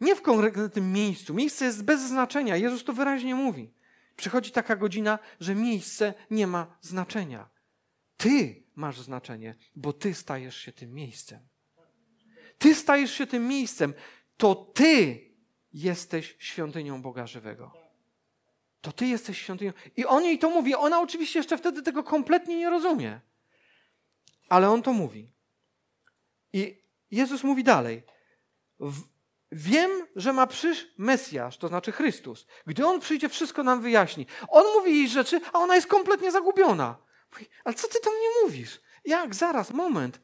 Nie 0.00 0.16
w 0.16 0.22
konkretnym 0.22 0.92
miejscu. 0.92 1.34
Miejsce 1.34 1.64
jest 1.64 1.84
bez 1.84 2.00
znaczenia. 2.00 2.56
Jezus 2.56 2.84
to 2.84 2.92
wyraźnie 2.92 3.34
mówi. 3.34 3.74
Przychodzi 4.16 4.50
taka 4.50 4.76
godzina, 4.76 5.18
że 5.40 5.54
miejsce 5.54 6.14
nie 6.30 6.46
ma 6.46 6.78
znaczenia. 6.80 7.48
Ty 8.16 8.62
masz 8.74 9.00
znaczenie, 9.00 9.54
bo 9.76 9.92
ty 9.92 10.14
stajesz 10.14 10.56
się 10.56 10.72
tym 10.72 10.94
miejscem. 10.94 11.40
Ty 12.58 12.74
stajesz 12.74 13.12
się 13.12 13.26
tym 13.26 13.48
miejscem. 13.48 13.94
To 14.36 14.54
ty 14.54 15.20
jesteś 15.72 16.36
świątynią 16.38 17.02
Boga 17.02 17.26
żywego. 17.26 17.81
To 18.82 18.92
ty 18.92 19.06
jesteś 19.06 19.38
świątynią. 19.38 19.72
I 19.96 20.06
on 20.06 20.24
jej 20.24 20.38
to 20.38 20.50
mówi. 20.50 20.74
Ona 20.74 21.00
oczywiście 21.00 21.38
jeszcze 21.38 21.58
wtedy 21.58 21.82
tego 21.82 22.04
kompletnie 22.04 22.56
nie 22.56 22.70
rozumie. 22.70 23.20
Ale 24.48 24.70
on 24.70 24.82
to 24.82 24.92
mówi. 24.92 25.32
I 26.52 26.82
Jezus 27.10 27.44
mówi 27.44 27.64
dalej. 27.64 28.02
Wiem, 29.52 29.90
że 30.16 30.32
ma 30.32 30.46
przyjść 30.46 30.86
Mesjasz, 30.98 31.58
to 31.58 31.68
znaczy 31.68 31.92
Chrystus. 31.92 32.46
Gdy 32.66 32.86
On 32.86 33.00
przyjdzie, 33.00 33.28
wszystko 33.28 33.62
nam 33.62 33.80
wyjaśni. 33.80 34.26
On 34.48 34.64
mówi 34.78 34.98
jej 34.98 35.08
rzeczy, 35.08 35.40
a 35.52 35.58
ona 35.58 35.74
jest 35.74 35.86
kompletnie 35.86 36.30
zagubiona. 36.30 36.96
Ale 37.64 37.74
co 37.74 37.88
ty 37.88 38.00
tam 38.00 38.12
nie 38.12 38.44
mówisz? 38.44 38.80
Jak? 39.04 39.34
Zaraz, 39.34 39.70
moment. 39.70 40.20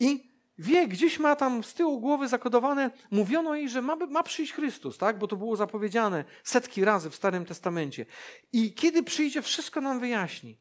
I 0.00 0.31
wie, 0.58 0.88
gdzieś 0.88 1.18
ma 1.18 1.36
tam 1.36 1.64
z 1.64 1.74
tyłu 1.74 2.00
głowy 2.00 2.28
zakodowane, 2.28 2.90
mówiono 3.10 3.54
jej, 3.54 3.68
że 3.68 3.82
ma, 3.82 3.96
ma 3.96 4.22
przyjść 4.22 4.52
Chrystus, 4.52 4.98
tak? 4.98 5.18
bo 5.18 5.28
to 5.28 5.36
było 5.36 5.56
zapowiedziane 5.56 6.24
setki 6.44 6.84
razy 6.84 7.10
w 7.10 7.14
Starym 7.14 7.44
Testamencie. 7.44 8.06
I 8.52 8.74
kiedy 8.74 9.02
przyjdzie, 9.02 9.42
wszystko 9.42 9.80
nam 9.80 10.00
wyjaśni. 10.00 10.58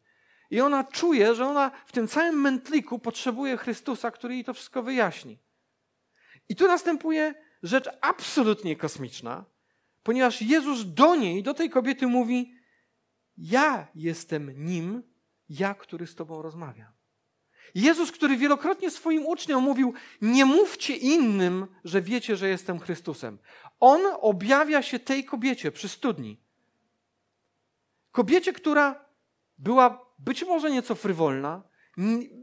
I 0.49 0.62
ona 0.62 0.84
czuje, 0.84 1.36
że 1.36 1.47
ona 1.47 1.71
w 1.86 1.91
tym 1.91 2.08
całym 2.08 2.41
mętliku 2.41 2.99
potrzebuje 2.99 3.58
Chrystusa, 3.58 4.12
który 4.12 4.34
jej 4.34 4.43
to 4.43 4.54
wszystko 4.54 4.84
wyjaśni. 4.84 5.39
I 6.49 6.56
tu 6.56 6.67
następuje 6.67 7.34
rzecz 7.63 7.89
absolutnie 8.01 8.75
kosmiczna, 8.75 9.45
ponieważ 10.04 10.41
Jezus 10.41 10.93
do 10.93 11.15
niej, 11.15 11.43
do 11.43 11.54
tej 11.54 11.69
kobiety 11.69 12.08
mówi: 12.08 12.56
Ja 13.38 13.88
jestem 13.95 14.65
nim, 14.65 15.04
ja, 15.49 15.73
który 15.73 16.08
z 16.08 16.15
Tobą 16.15 16.41
rozmawiam. 16.41 17.01
Jezus, 17.75 18.12
który 18.12 18.38
wielokrotnie 18.38 18.91
swoim 18.91 19.25
uczniom 19.25 19.63
mówił: 19.63 19.93
Nie 20.21 20.45
mówcie 20.45 20.95
innym, 20.95 21.67
że 21.84 22.01
wiecie, 22.01 22.36
że 22.36 22.49
jestem 22.49 22.79
Chrystusem. 22.79 23.38
On 23.79 24.01
objawia 24.21 24.81
się 24.81 24.99
tej 24.99 25.25
kobiecie 25.25 25.71
przy 25.71 25.89
studni. 25.89 26.41
Kobiecie, 28.12 28.53
która 28.53 29.05
była 29.57 30.05
być 30.19 30.45
może 30.45 30.71
nieco 30.71 30.95
frywolna, 30.95 31.63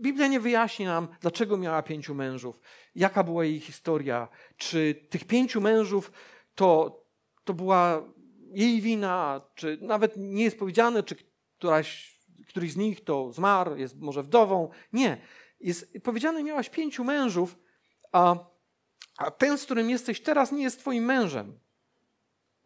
Biblia 0.02 0.26
nie 0.26 0.40
wyjaśni 0.40 0.84
nam, 0.84 1.08
dlaczego 1.20 1.56
miała 1.56 1.82
pięciu 1.82 2.14
mężów, 2.14 2.60
jaka 2.94 3.24
była 3.24 3.44
jej 3.44 3.60
historia, 3.60 4.28
czy 4.56 5.06
tych 5.10 5.24
pięciu 5.24 5.60
mężów 5.60 6.12
to, 6.54 7.00
to 7.44 7.54
była 7.54 8.02
jej 8.52 8.80
wina, 8.80 9.40
czy 9.54 9.78
nawet 9.80 10.16
nie 10.16 10.44
jest 10.44 10.58
powiedziane, 10.58 11.02
czy 11.02 11.16
któraś, 11.58 12.17
któryś 12.48 12.72
z 12.72 12.76
nich 12.76 13.04
to 13.04 13.32
zmarł, 13.32 13.76
jest 13.76 14.00
może 14.00 14.22
wdową. 14.22 14.70
Nie. 14.92 15.20
Jest 15.60 15.92
powiedziane, 16.02 16.42
miałaś 16.42 16.70
pięciu 16.70 17.04
mężów, 17.04 17.58
a, 18.12 18.36
a 19.18 19.30
ten, 19.30 19.58
z 19.58 19.64
którym 19.64 19.90
jesteś 19.90 20.20
teraz, 20.20 20.52
nie 20.52 20.62
jest 20.62 20.78
twoim 20.80 21.04
mężem. 21.04 21.58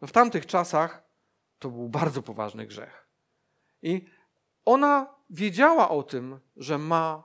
W 0.01 0.11
tamtych 0.11 0.45
czasach 0.45 1.03
to 1.59 1.69
był 1.69 1.89
bardzo 1.89 2.21
poważny 2.21 2.65
grzech. 2.65 3.07
I 3.81 4.05
ona 4.65 5.15
wiedziała 5.29 5.89
o 5.89 6.03
tym, 6.03 6.39
że 6.57 6.77
ma 6.77 7.23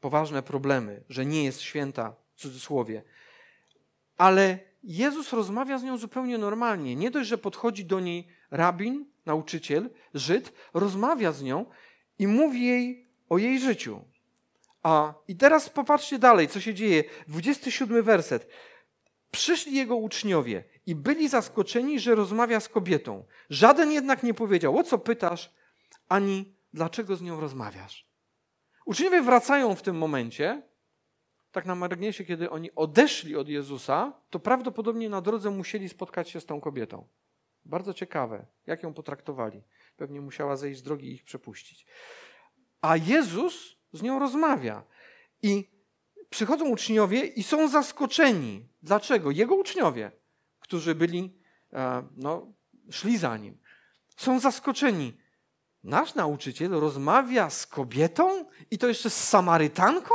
poważne 0.00 0.42
problemy, 0.42 1.04
że 1.08 1.26
nie 1.26 1.44
jest 1.44 1.60
święta, 1.60 2.14
w 2.34 2.40
cudzysłowie. 2.40 3.02
Ale 4.16 4.58
Jezus 4.82 5.32
rozmawia 5.32 5.78
z 5.78 5.82
nią 5.82 5.96
zupełnie 5.96 6.38
normalnie. 6.38 6.96
Nie 6.96 7.10
dość, 7.10 7.28
że 7.28 7.38
podchodzi 7.38 7.84
do 7.84 8.00
niej 8.00 8.28
rabin, 8.50 9.09
nauczyciel, 9.26 9.90
Żyd, 10.14 10.52
rozmawia 10.74 11.32
z 11.32 11.42
nią 11.42 11.66
i 12.18 12.26
mówi 12.26 12.66
jej 12.66 13.10
o 13.28 13.38
jej 13.38 13.60
życiu. 13.60 14.04
A 14.82 15.14
i 15.28 15.36
teraz 15.36 15.70
popatrzcie 15.70 16.18
dalej, 16.18 16.48
co 16.48 16.60
się 16.60 16.74
dzieje. 16.74 17.04
27 17.28 18.02
werset. 18.02 18.48
Przyszli 19.30 19.74
jego 19.74 19.96
uczniowie 19.96 20.64
i 20.86 20.94
byli 20.94 21.28
zaskoczeni, 21.28 22.00
że 22.00 22.14
rozmawia 22.14 22.60
z 22.60 22.68
kobietą. 22.68 23.24
Żaden 23.50 23.92
jednak 23.92 24.22
nie 24.22 24.34
powiedział, 24.34 24.78
o 24.78 24.82
co 24.82 24.98
pytasz, 24.98 25.54
ani 26.08 26.54
dlaczego 26.72 27.16
z 27.16 27.22
nią 27.22 27.40
rozmawiasz. 27.40 28.06
Uczniowie 28.86 29.22
wracają 29.22 29.74
w 29.74 29.82
tym 29.82 29.98
momencie, 29.98 30.62
tak 31.52 31.66
na 31.66 31.74
marginesie, 31.74 32.24
kiedy 32.24 32.50
oni 32.50 32.74
odeszli 32.74 33.36
od 33.36 33.48
Jezusa, 33.48 34.12
to 34.30 34.38
prawdopodobnie 34.38 35.08
na 35.08 35.20
drodze 35.20 35.50
musieli 35.50 35.88
spotkać 35.88 36.30
się 36.30 36.40
z 36.40 36.46
tą 36.46 36.60
kobietą. 36.60 37.06
Bardzo 37.64 37.94
ciekawe, 37.94 38.46
jak 38.66 38.82
ją 38.82 38.94
potraktowali. 38.94 39.62
Pewnie 39.96 40.20
musiała 40.20 40.56
zejść 40.56 40.80
z 40.80 40.82
drogi 40.82 41.08
i 41.08 41.14
ich 41.14 41.24
przepuścić. 41.24 41.86
A 42.80 42.96
Jezus 42.96 43.76
z 43.92 44.02
nią 44.02 44.18
rozmawia. 44.18 44.84
I 45.42 45.70
przychodzą 46.30 46.68
uczniowie 46.68 47.24
i 47.24 47.42
są 47.42 47.68
zaskoczeni. 47.68 48.68
Dlaczego? 48.82 49.30
Jego 49.30 49.54
uczniowie, 49.54 50.12
którzy 50.60 50.94
byli, 50.94 51.40
e, 51.72 52.02
no, 52.16 52.52
szli 52.90 53.18
za 53.18 53.36
nim, 53.36 53.58
są 54.16 54.40
zaskoczeni. 54.40 55.20
Nasz 55.84 56.14
nauczyciel 56.14 56.70
rozmawia 56.70 57.50
z 57.50 57.66
kobietą 57.66 58.44
i 58.70 58.78
to 58.78 58.88
jeszcze 58.88 59.10
z 59.10 59.28
Samarytanką? 59.28 60.14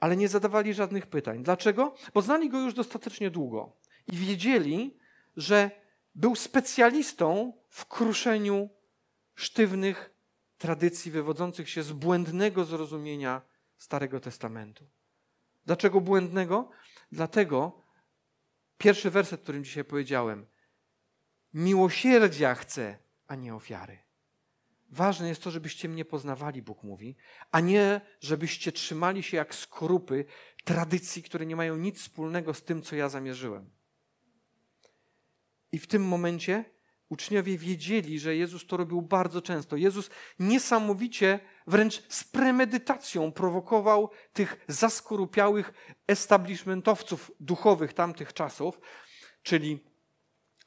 Ale 0.00 0.16
nie 0.16 0.28
zadawali 0.28 0.74
żadnych 0.74 1.06
pytań. 1.06 1.42
Dlaczego? 1.42 1.94
Bo 2.14 2.22
znali 2.22 2.48
go 2.48 2.60
już 2.60 2.74
dostatecznie 2.74 3.30
długo 3.30 3.76
i 4.06 4.16
wiedzieli, 4.16 4.98
że 5.36 5.70
był 6.14 6.36
specjalistą 6.36 7.52
w 7.68 7.86
kruszeniu 7.86 8.68
sztywnych 9.34 10.10
tradycji 10.58 11.10
wywodzących 11.10 11.70
się 11.70 11.82
z 11.82 11.92
błędnego 11.92 12.64
zrozumienia 12.64 13.42
Starego 13.76 14.20
Testamentu. 14.20 14.84
Dlaczego 15.66 16.00
błędnego? 16.00 16.70
Dlatego 17.12 17.82
pierwszy 18.78 19.10
werset, 19.10 19.40
którym 19.40 19.64
dzisiaj 19.64 19.84
powiedziałem, 19.84 20.46
miłosierdzia 21.54 22.54
chce, 22.54 22.98
a 23.26 23.34
nie 23.34 23.54
ofiary. 23.54 23.98
Ważne 24.90 25.28
jest 25.28 25.42
to, 25.42 25.50
żebyście 25.50 25.88
mnie 25.88 26.04
poznawali, 26.04 26.62
Bóg 26.62 26.82
mówi, 26.82 27.16
a 27.50 27.60
nie 27.60 28.00
żebyście 28.20 28.72
trzymali 28.72 29.22
się 29.22 29.36
jak 29.36 29.54
skorupy 29.54 30.24
tradycji, 30.64 31.22
które 31.22 31.46
nie 31.46 31.56
mają 31.56 31.76
nic 31.76 32.00
wspólnego 32.00 32.54
z 32.54 32.62
tym, 32.62 32.82
co 32.82 32.96
ja 32.96 33.08
zamierzyłem. 33.08 33.70
I 35.72 35.78
w 35.78 35.86
tym 35.86 36.04
momencie 36.04 36.64
uczniowie 37.08 37.58
wiedzieli, 37.58 38.20
że 38.20 38.36
Jezus 38.36 38.66
to 38.66 38.76
robił 38.76 39.02
bardzo 39.02 39.42
często. 39.42 39.76
Jezus 39.76 40.10
niesamowicie, 40.38 41.40
wręcz 41.66 42.02
z 42.08 42.24
premedytacją 42.24 43.32
prowokował 43.32 44.10
tych 44.32 44.64
zaskorupiałych 44.68 45.72
establishmentowców 46.06 47.30
duchowych 47.40 47.92
tamtych 47.92 48.32
czasów, 48.32 48.80
czyli 49.42 49.84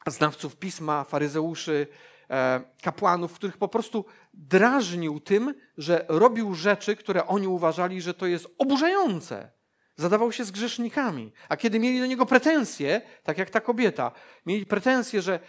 znawców 0.07 0.55
pisma, 0.55 1.03
faryzeuszy, 1.03 1.87
e, 2.29 2.61
kapłanów, 2.81 3.33
których 3.33 3.57
po 3.57 3.67
prostu 3.67 4.05
drażnił 4.33 5.19
tym, 5.19 5.55
że 5.77 6.05
robił 6.09 6.55
rzeczy, 6.55 6.95
które 6.95 7.27
oni 7.27 7.47
uważali, 7.47 8.01
że 8.01 8.13
to 8.13 8.25
jest 8.25 8.47
oburzające. 8.57 9.58
Zadawał 9.99 10.31
się 10.31 10.45
z 10.45 10.51
grzesznikami. 10.51 11.31
A 11.49 11.57
kiedy 11.57 11.79
mieli 11.79 11.99
do 11.99 12.05
niego 12.05 12.25
pretensje, 12.25 13.01
tak 13.23 13.37
jak 13.37 13.49
ta 13.49 13.61
kobieta, 13.61 14.11
mieli 14.45 14.65
pretensje, 14.65 15.21
że 15.21 15.39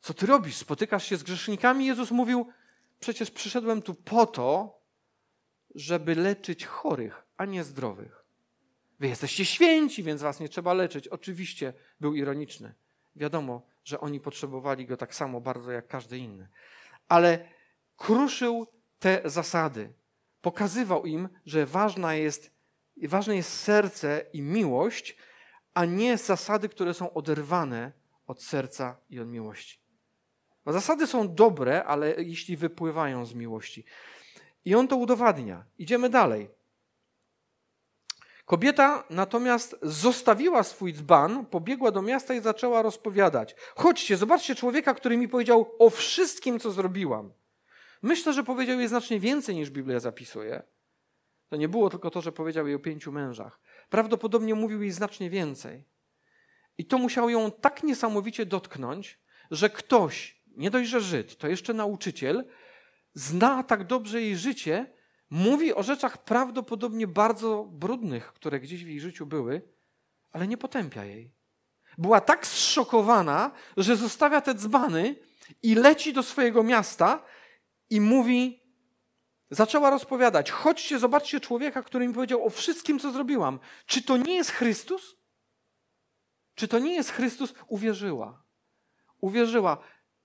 co 0.00 0.14
ty 0.14 0.26
robisz, 0.26 0.56
spotykasz 0.56 1.04
się 1.04 1.16
z 1.16 1.22
grzesznikami, 1.22 1.86
Jezus 1.86 2.10
mówił, 2.10 2.46
przecież 3.00 3.30
przyszedłem 3.30 3.82
tu 3.82 3.94
po 3.94 4.26
to, 4.26 4.78
żeby 5.74 6.14
leczyć 6.14 6.66
chorych, 6.66 7.26
a 7.36 7.44
nie 7.44 7.64
zdrowych. 7.64 8.24
Wy 9.00 9.08
jesteście 9.08 9.44
święci, 9.44 10.02
więc 10.02 10.22
was 10.22 10.40
nie 10.40 10.48
trzeba 10.48 10.74
leczyć. 10.74 11.08
Oczywiście 11.08 11.72
był 12.00 12.14
ironiczny. 12.14 12.74
Wiadomo, 13.16 13.62
że 13.84 14.00
oni 14.00 14.20
potrzebowali 14.20 14.86
go 14.86 14.96
tak 14.96 15.14
samo 15.14 15.40
bardzo 15.40 15.72
jak 15.72 15.88
każdy 15.88 16.18
inny. 16.18 16.48
Ale 17.08 17.48
kruszył 17.96 18.66
te 18.98 19.20
zasady. 19.24 19.92
Pokazywał 20.40 21.06
im, 21.06 21.28
że 21.46 21.66
ważna 21.66 22.14
jest, 22.14 22.57
ważne 23.06 23.36
jest 23.36 23.60
serce 23.60 24.24
i 24.32 24.42
miłość, 24.42 25.16
a 25.74 25.84
nie 25.84 26.16
zasady, 26.16 26.68
które 26.68 26.94
są 26.94 27.12
oderwane 27.12 27.92
od 28.26 28.42
serca 28.42 28.96
i 29.10 29.20
od 29.20 29.28
miłości. 29.28 29.80
Bo 30.64 30.72
zasady 30.72 31.06
są 31.06 31.34
dobre, 31.34 31.84
ale 31.84 32.14
jeśli 32.22 32.56
wypływają 32.56 33.26
z 33.26 33.34
miłości. 33.34 33.84
I 34.64 34.74
on 34.74 34.88
to 34.88 34.96
udowadnia. 34.96 35.64
Idziemy 35.78 36.08
dalej. 36.08 36.50
Kobieta 38.44 39.04
natomiast 39.10 39.76
zostawiła 39.82 40.62
swój 40.62 40.94
dzban, 40.94 41.46
pobiegła 41.46 41.90
do 41.90 42.02
miasta 42.02 42.34
i 42.34 42.40
zaczęła 42.40 42.82
rozpowiadać. 42.82 43.54
Chodźcie, 43.76 44.16
zobaczcie 44.16 44.54
człowieka, 44.54 44.94
który 44.94 45.16
mi 45.16 45.28
powiedział 45.28 45.74
o 45.78 45.90
wszystkim, 45.90 46.60
co 46.60 46.70
zrobiłam. 46.70 47.32
Myślę, 48.02 48.32
że 48.32 48.44
powiedział 48.44 48.78
jej 48.78 48.88
znacznie 48.88 49.20
więcej 49.20 49.54
niż 49.54 49.70
Biblia 49.70 50.00
zapisuje. 50.00 50.62
To 51.48 51.56
nie 51.56 51.68
było 51.68 51.90
tylko 51.90 52.10
to, 52.10 52.20
że 52.20 52.32
powiedział 52.32 52.66
jej 52.66 52.76
o 52.76 52.78
pięciu 52.78 53.12
mężach. 53.12 53.60
Prawdopodobnie 53.90 54.54
mówił 54.54 54.82
jej 54.82 54.90
znacznie 54.90 55.30
więcej. 55.30 55.84
I 56.78 56.84
to 56.84 56.98
musiało 56.98 57.30
ją 57.30 57.50
tak 57.50 57.82
niesamowicie 57.82 58.46
dotknąć, 58.46 59.18
że 59.50 59.70
ktoś, 59.70 60.42
nie 60.56 60.70
dość, 60.70 60.90
że 60.90 61.00
Żyd, 61.00 61.38
to 61.38 61.48
jeszcze 61.48 61.74
nauczyciel, 61.74 62.44
zna 63.14 63.62
tak 63.62 63.86
dobrze 63.86 64.22
jej 64.22 64.36
życie, 64.36 64.86
mówi 65.30 65.74
o 65.74 65.82
rzeczach 65.82 66.24
prawdopodobnie 66.24 67.06
bardzo 67.06 67.64
brudnych, 67.64 68.32
które 68.32 68.60
gdzieś 68.60 68.84
w 68.84 68.88
jej 68.88 69.00
życiu 69.00 69.26
były, 69.26 69.62
ale 70.32 70.48
nie 70.48 70.56
potępia 70.56 71.04
jej. 71.04 71.30
Była 71.98 72.20
tak 72.20 72.46
zszokowana, 72.46 73.50
że 73.76 73.96
zostawia 73.96 74.40
te 74.40 74.54
dzbany 74.54 75.16
i 75.62 75.74
leci 75.74 76.12
do 76.12 76.22
swojego 76.22 76.62
miasta 76.62 77.22
i 77.90 78.00
mówi, 78.00 78.62
zaczęła 79.50 79.90
rozpowiadać: 79.90 80.50
Chodźcie, 80.50 80.98
zobaczcie 80.98 81.40
człowieka, 81.40 81.82
który 81.82 82.08
mi 82.08 82.14
powiedział 82.14 82.46
o 82.46 82.50
wszystkim, 82.50 82.98
co 82.98 83.12
zrobiłam. 83.12 83.58
Czy 83.86 84.02
to 84.02 84.16
nie 84.16 84.34
jest 84.34 84.50
Chrystus? 84.50 85.16
Czy 86.54 86.68
to 86.68 86.78
nie 86.78 86.94
jest 86.94 87.10
Chrystus? 87.10 87.54
Uwierzyła. 87.68 88.42
Uwierzyła. 89.20 89.78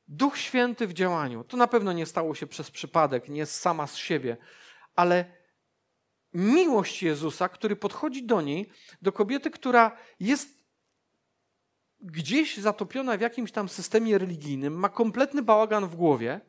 Duch 0.07 0.37
Święty 0.37 0.87
w 0.87 0.93
działaniu. 0.93 1.43
To 1.43 1.57
na 1.57 1.67
pewno 1.67 1.93
nie 1.93 2.05
stało 2.05 2.35
się 2.35 2.47
przez 2.47 2.71
przypadek, 2.71 3.29
nie 3.29 3.45
sama 3.45 3.87
z 3.87 3.95
siebie, 3.95 4.37
ale 4.95 5.25
miłość 6.33 7.03
Jezusa, 7.03 7.49
który 7.49 7.75
podchodzi 7.75 8.25
do 8.25 8.41
niej, 8.41 8.69
do 9.01 9.11
kobiety, 9.11 9.51
która 9.51 9.97
jest 10.19 10.63
gdzieś 12.01 12.57
zatopiona 12.57 13.17
w 13.17 13.21
jakimś 13.21 13.51
tam 13.51 13.69
systemie 13.69 14.17
religijnym, 14.17 14.73
ma 14.73 14.89
kompletny 14.89 15.41
bałagan 15.41 15.87
w 15.87 15.95
głowie. 15.95 16.41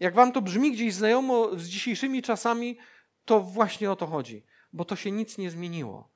Jak 0.00 0.14
wam 0.14 0.32
to 0.32 0.42
brzmi 0.42 0.72
gdzieś 0.72 0.94
znajomo 0.94 1.58
z 1.58 1.66
dzisiejszymi 1.66 2.22
czasami, 2.22 2.78
to 3.24 3.40
właśnie 3.40 3.90
o 3.90 3.96
to 3.96 4.06
chodzi, 4.06 4.46
bo 4.72 4.84
to 4.84 4.96
się 4.96 5.10
nic 5.10 5.38
nie 5.38 5.50
zmieniło. 5.50 6.12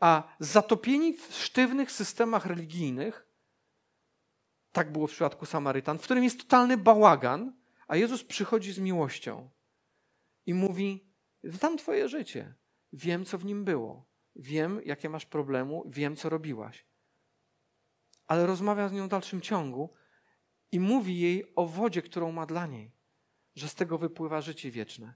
A 0.00 0.36
zatopieni 0.38 1.12
w 1.12 1.34
sztywnych 1.34 1.92
systemach 1.92 2.46
religijnych, 2.46 3.26
tak 4.72 4.92
było 4.92 5.06
w 5.06 5.10
przypadku 5.10 5.46
Samarytan, 5.46 5.98
w 5.98 6.02
którym 6.02 6.24
jest 6.24 6.40
totalny 6.40 6.76
bałagan, 6.76 7.52
a 7.88 7.96
Jezus 7.96 8.24
przychodzi 8.24 8.72
z 8.72 8.78
miłością 8.78 9.50
i 10.46 10.54
mówi: 10.54 11.10
Znam 11.44 11.76
Twoje 11.76 12.08
życie, 12.08 12.54
wiem, 12.92 13.24
co 13.24 13.38
w 13.38 13.44
nim 13.44 13.64
było, 13.64 14.08
wiem, 14.36 14.80
jakie 14.84 15.08
masz 15.08 15.26
problemu, 15.26 15.84
wiem, 15.86 16.16
co 16.16 16.28
robiłaś. 16.28 16.86
Ale 18.26 18.46
rozmawia 18.46 18.88
z 18.88 18.92
nią 18.92 19.06
w 19.06 19.10
dalszym 19.10 19.40
ciągu 19.40 19.94
i 20.72 20.80
mówi 20.80 21.20
jej 21.20 21.52
o 21.56 21.66
wodzie, 21.66 22.02
którą 22.02 22.32
ma 22.32 22.46
dla 22.46 22.66
niej, 22.66 22.93
że 23.54 23.68
z 23.68 23.74
tego 23.74 23.98
wypływa 23.98 24.40
życie 24.40 24.70
wieczne. 24.70 25.14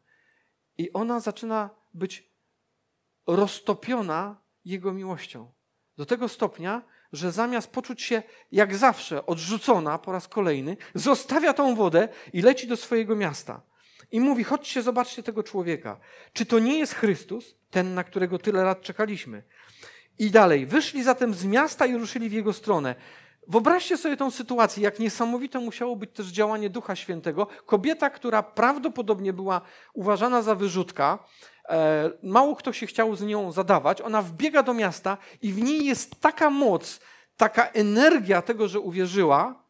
I 0.79 0.93
ona 0.93 1.21
zaczyna 1.21 1.71
być 1.95 2.31
roztopiona 3.27 4.41
Jego 4.65 4.93
miłością. 4.93 5.53
Do 5.97 6.07
tego 6.07 6.29
stopnia, 6.29 6.83
że 7.13 7.33
zamiast 7.33 7.71
poczuć 7.71 8.03
się 8.03 8.23
jak 8.53 8.77
zawsze 8.77 9.27
odrzucona 9.27 9.99
po 9.99 10.13
raz 10.13 10.29
kolejny, 10.29 10.77
zostawia 10.95 11.53
tą 11.53 11.75
wodę 11.75 12.09
i 12.33 12.43
leci 12.43 12.67
do 12.67 12.77
swojego 12.77 13.17
miasta. 13.17 13.63
I 14.11 14.21
mówi: 14.21 14.45
Chodźcie, 14.45 14.83
zobaczcie 14.83 15.23
tego 15.23 15.43
człowieka. 15.43 16.01
Czy 16.33 16.47
to 16.47 16.59
nie 16.59 16.79
jest 16.79 16.95
Chrystus, 16.95 17.55
ten, 17.71 17.95
na 17.95 18.05
którego 18.05 18.39
tyle 18.39 18.63
lat 18.63 18.83
czekaliśmy? 18.83 19.43
I 20.19 20.31
dalej. 20.31 20.67
Wyszli 20.67 21.03
zatem 21.03 21.35
z 21.35 21.45
miasta 21.45 21.87
i 21.87 21.97
ruszyli 21.97 22.29
w 22.29 22.33
jego 22.33 22.53
stronę. 22.53 22.95
Wyobraźcie 23.49 23.97
sobie 23.97 24.17
tą 24.17 24.31
sytuację, 24.31 24.83
jak 24.83 24.99
niesamowite 24.99 25.59
musiało 25.59 25.97
być 25.97 26.11
też 26.13 26.27
działanie 26.27 26.71
Ducha 26.71 26.97
Świętego. 26.97 27.47
Kobieta, 27.67 28.11
która 28.11 28.43
prawdopodobnie 28.43 29.33
była 29.33 29.61
uważana 29.93 30.43
za 30.43 30.55
wyrzutka, 30.55 31.19
e, 31.69 32.11
mało 32.23 32.57
kto 32.57 32.73
się 32.73 32.87
chciał 32.87 33.17
z 33.17 33.23
nią 33.23 33.53
zadawać, 33.53 34.03
ona 34.03 34.23
wbiega 34.23 34.63
do 34.63 34.75
miasta 34.75 35.17
i 35.43 35.53
w 35.53 35.63
niej 35.63 35.85
jest 35.85 36.21
taka 36.21 36.51
moc, 36.51 37.01
taka 37.37 37.67
energia 37.67 38.43
tego, 38.43 38.69
że 38.69 38.81
uwierzyła, 38.81 39.63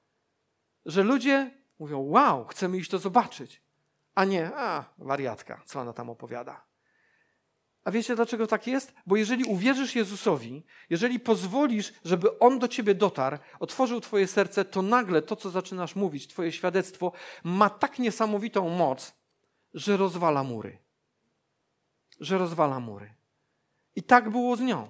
że 0.87 1.03
ludzie 1.03 1.51
mówią: 1.79 1.99
Wow, 1.99 2.45
chcemy 2.45 2.77
iść 2.77 2.91
to 2.91 2.99
zobaczyć 2.99 3.69
a 4.19 4.25
nie, 4.25 4.51
a, 4.57 4.85
wariatka, 4.99 5.61
co 5.65 5.81
ona 5.81 5.93
tam 5.93 6.11
opowiada. 6.11 6.68
A 7.89 7.91
wiecie 7.91 8.17
dlaczego 8.17 8.47
tak 8.47 8.67
jest? 8.67 8.95
Bo 9.07 9.17
jeżeli 9.17 9.45
uwierzysz 9.45 9.95
Jezusowi, 9.97 10.63
jeżeli 10.91 11.21
pozwolisz, 11.21 11.93
żeby 12.05 12.39
On 12.39 12.59
do 12.59 12.69
ciebie 12.69 12.95
dotarł, 12.95 13.39
otworzył 13.61 14.01
twoje 14.01 14.27
serce, 14.27 14.65
to 14.65 14.83
nagle 14.83 15.23
to, 15.23 15.37
co 15.37 15.51
zaczynasz 15.51 15.97
mówić, 15.97 16.29
twoje 16.29 16.53
świadectwo, 16.53 17.13
ma 17.45 17.71
tak 17.71 17.99
niesamowitą 17.99 18.69
moc, 18.69 19.15
że 19.75 19.97
rozwala 19.97 20.43
mury. 20.45 20.79
Że 22.21 22.39
rozwala 22.39 22.81
mury. 22.81 23.15
I 23.97 24.03
tak 24.03 24.31
było 24.31 24.57
z 24.57 24.61
nią. 24.61 24.89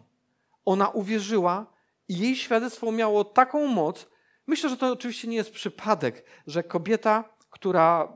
Ona 0.64 0.88
uwierzyła 0.88 1.66
i 2.08 2.18
jej 2.18 2.37
świadectwo 2.37 2.92
miało 2.92 3.24
taką 3.24 3.66
moc. 3.66 4.06
Myślę, 4.46 4.70
że 4.70 4.76
to 4.76 4.92
oczywiście 4.92 5.28
nie 5.28 5.37
jest 5.37 5.52
przypadek, 5.52 6.24
że 6.46 6.62
kobieta, 6.62 7.34
która 7.50 8.12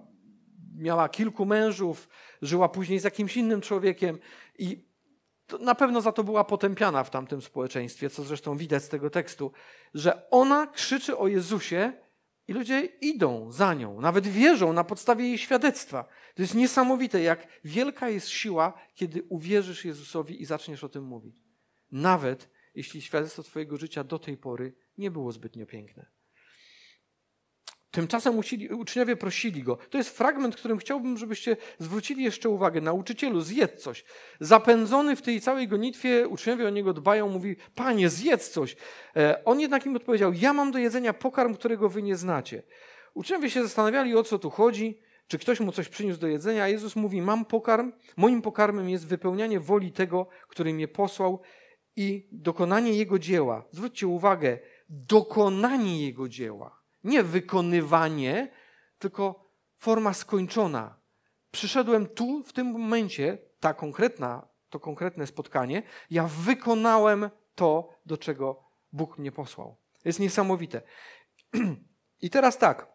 miała 0.76 1.08
kilku 1.08 1.46
mężów, 1.46 2.08
żyła 2.42 2.68
później 2.68 2.98
z 2.98 3.04
jakimś 3.04 3.36
innym 3.36 3.60
człowiekiem 3.60 4.18
i 4.58 4.84
na 5.60 5.74
pewno 5.74 6.00
za 6.00 6.12
to 6.12 6.24
była 6.24 6.44
potępiana 6.44 7.04
w 7.04 7.10
tamtym 7.10 7.42
społeczeństwie, 7.42 8.10
co 8.10 8.22
zresztą 8.22 8.56
widać 8.56 8.82
z 8.82 8.88
tego 8.88 9.10
tekstu, 9.10 9.52
że 9.94 10.30
ona 10.30 10.66
krzyczy 10.66 11.18
o 11.18 11.28
Jezusie 11.28 11.92
i 12.48 12.52
ludzie 12.52 12.84
idą 12.84 13.52
za 13.52 13.74
nią, 13.74 14.00
nawet 14.00 14.26
wierzą 14.26 14.72
na 14.72 14.84
podstawie 14.84 15.24
jej 15.24 15.38
świadectwa. 15.38 16.04
To 16.34 16.42
jest 16.42 16.54
niesamowite, 16.54 17.22
jak 17.22 17.46
wielka 17.64 18.08
jest 18.08 18.28
siła, 18.28 18.72
kiedy 18.94 19.22
uwierzysz 19.22 19.84
Jezusowi 19.84 20.42
i 20.42 20.44
zaczniesz 20.44 20.84
o 20.84 20.88
tym 20.88 21.04
mówić. 21.04 21.42
Nawet 21.90 22.50
jeśli 22.74 23.02
świadectwo 23.02 23.42
Twojego 23.42 23.76
życia 23.76 24.04
do 24.04 24.18
tej 24.18 24.36
pory 24.36 24.74
nie 24.98 25.10
było 25.10 25.32
zbytnio 25.32 25.66
piękne. 25.66 26.21
Tymczasem 27.92 28.40
uczniowie 28.70 29.16
prosili 29.16 29.62
go. 29.62 29.78
To 29.90 29.98
jest 29.98 30.18
fragment, 30.18 30.56
którym 30.56 30.78
chciałbym, 30.78 31.18
żebyście 31.18 31.56
zwrócili 31.78 32.24
jeszcze 32.24 32.48
uwagę. 32.48 32.80
Nauczycielu, 32.80 33.40
zjedz 33.40 33.82
coś. 33.82 34.04
Zapędzony 34.40 35.16
w 35.16 35.22
tej 35.22 35.40
całej 35.40 35.68
gonitwie, 35.68 36.28
uczniowie 36.28 36.66
o 36.66 36.70
niego 36.70 36.92
dbają, 36.92 37.28
mówi, 37.28 37.56
panie, 37.74 38.08
zjedz 38.08 38.50
coś. 38.50 38.76
E, 39.16 39.44
on 39.44 39.60
jednak 39.60 39.86
im 39.86 39.96
odpowiedział, 39.96 40.32
ja 40.32 40.52
mam 40.52 40.72
do 40.72 40.78
jedzenia 40.78 41.12
pokarm, 41.12 41.54
którego 41.54 41.88
wy 41.88 42.02
nie 42.02 42.16
znacie. 42.16 42.62
Uczniowie 43.14 43.50
się 43.50 43.62
zastanawiali, 43.62 44.16
o 44.16 44.22
co 44.22 44.38
tu 44.38 44.50
chodzi, 44.50 44.98
czy 45.26 45.38
ktoś 45.38 45.60
mu 45.60 45.72
coś 45.72 45.88
przyniósł 45.88 46.20
do 46.20 46.26
jedzenia, 46.26 46.64
a 46.64 46.68
Jezus 46.68 46.96
mówi, 46.96 47.22
mam 47.22 47.44
pokarm, 47.44 47.92
moim 48.16 48.42
pokarmem 48.42 48.90
jest 48.90 49.06
wypełnianie 49.06 49.60
woli 49.60 49.92
tego, 49.92 50.26
który 50.48 50.74
mnie 50.74 50.88
posłał 50.88 51.40
i 51.96 52.28
dokonanie 52.32 52.92
Jego 52.92 53.18
dzieła. 53.18 53.64
Zwróćcie 53.70 54.06
uwagę, 54.06 54.58
dokonanie 54.88 56.06
Jego 56.06 56.28
dzieła. 56.28 56.81
Nie 57.04 57.22
wykonywanie, 57.22 58.50
tylko 58.98 59.50
forma 59.78 60.12
skończona. 60.12 60.96
Przyszedłem 61.50 62.06
tu, 62.06 62.42
w 62.44 62.52
tym 62.52 62.66
momencie, 62.66 63.38
ta 63.60 63.74
konkretna, 63.74 64.48
to 64.70 64.80
konkretne 64.80 65.26
spotkanie, 65.26 65.82
ja 66.10 66.26
wykonałem 66.26 67.30
to, 67.54 67.88
do 68.06 68.18
czego 68.18 68.64
Bóg 68.92 69.18
mnie 69.18 69.32
posłał. 69.32 69.76
Jest 70.04 70.20
niesamowite. 70.20 70.82
I 72.22 72.30
teraz 72.30 72.58
tak. 72.58 72.92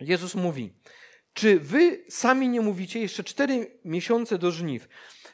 Jezus 0.00 0.34
mówi, 0.34 0.74
czy 1.32 1.60
wy 1.60 2.04
sami 2.08 2.48
nie 2.48 2.60
mówicie 2.60 3.00
jeszcze 3.00 3.24
cztery 3.24 3.78
miesiące 3.84 4.38
do 4.38 4.50
żniw? 4.50 4.88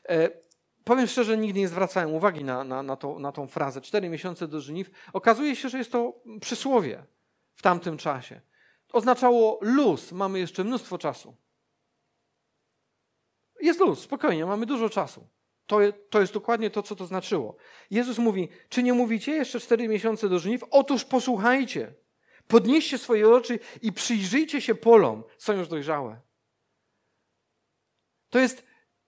E, 0.08 0.30
powiem 0.84 1.06
szczerze, 1.06 1.36
nigdy 1.36 1.60
nie 1.60 1.68
zwracałem 1.68 2.14
uwagi 2.14 2.44
na, 2.44 2.64
na, 2.64 2.82
na, 2.82 2.96
to, 2.96 3.18
na 3.18 3.32
tą 3.32 3.46
frazę. 3.46 3.80
Cztery 3.80 4.08
miesiące 4.08 4.48
do 4.48 4.60
żniw. 4.60 4.90
Okazuje 5.12 5.56
się, 5.56 5.68
że 5.68 5.78
jest 5.78 5.92
to 5.92 6.22
przysłowie 6.40 7.04
w 7.60 7.62
tamtym 7.62 7.98
czasie. 7.98 8.40
Oznaczało 8.92 9.58
luz, 9.60 10.12
mamy 10.12 10.38
jeszcze 10.38 10.64
mnóstwo 10.64 10.98
czasu. 10.98 11.36
Jest 13.60 13.80
luz, 13.80 14.00
spokojnie, 14.00 14.46
mamy 14.46 14.66
dużo 14.66 14.88
czasu. 14.88 15.28
To, 15.66 15.78
to 16.10 16.20
jest 16.20 16.32
dokładnie 16.32 16.70
to, 16.70 16.82
co 16.82 16.96
to 16.96 17.06
znaczyło. 17.06 17.56
Jezus 17.90 18.18
mówi, 18.18 18.48
czy 18.68 18.82
nie 18.82 18.92
mówicie 18.92 19.32
jeszcze 19.32 19.60
cztery 19.60 19.88
miesiące 19.88 20.28
do 20.28 20.38
żniw? 20.38 20.64
Otóż 20.70 21.04
posłuchajcie. 21.04 21.94
Podnieście 22.46 22.98
swoje 22.98 23.28
oczy 23.28 23.58
i 23.82 23.92
przyjrzyjcie 23.92 24.60
się 24.60 24.74
polom, 24.74 25.24
są 25.38 25.52
już 25.52 25.68
dojrzałe. 25.68 26.20
To 28.30 28.38
jest 28.38 28.64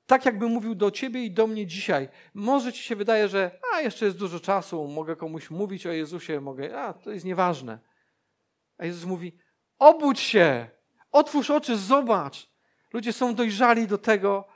tak, 0.07 0.27
jakby 0.27 0.49
mówił 0.49 0.75
do 0.75 0.91
ciebie 0.91 1.25
i 1.25 1.31
do 1.31 1.47
mnie 1.47 1.67
dzisiaj. 1.67 2.09
Może 2.35 2.73
ci 2.73 2.83
się 2.83 2.97
wydaje, 2.97 3.29
że 3.29 3.59
a 3.75 3.81
jeszcze 3.81 4.05
jest 4.05 4.19
dużo 4.19 4.41
czasu, 4.41 4.89
mogę 4.89 5.17
komuś 5.17 5.51
mówić 5.51 5.87
o 5.87 5.93
Jezusie, 5.93 6.41
mogę, 6.41 6.83
a 6.83 6.93
to 6.93 7.11
jest 7.11 7.25
nieważne. 7.25 7.92
A 8.79 8.85
Jezus 8.85 9.05
mówi: 9.05 9.39
obudź 9.79 10.21
się, 10.21 10.71
otwórz 11.11 11.51
oczy, 11.51 11.77
zobacz. 11.77 12.53
Ludzie 12.93 13.13
są 13.13 13.35
dojrzali 13.35 13.87
do 13.87 13.99
tego, 13.99 14.49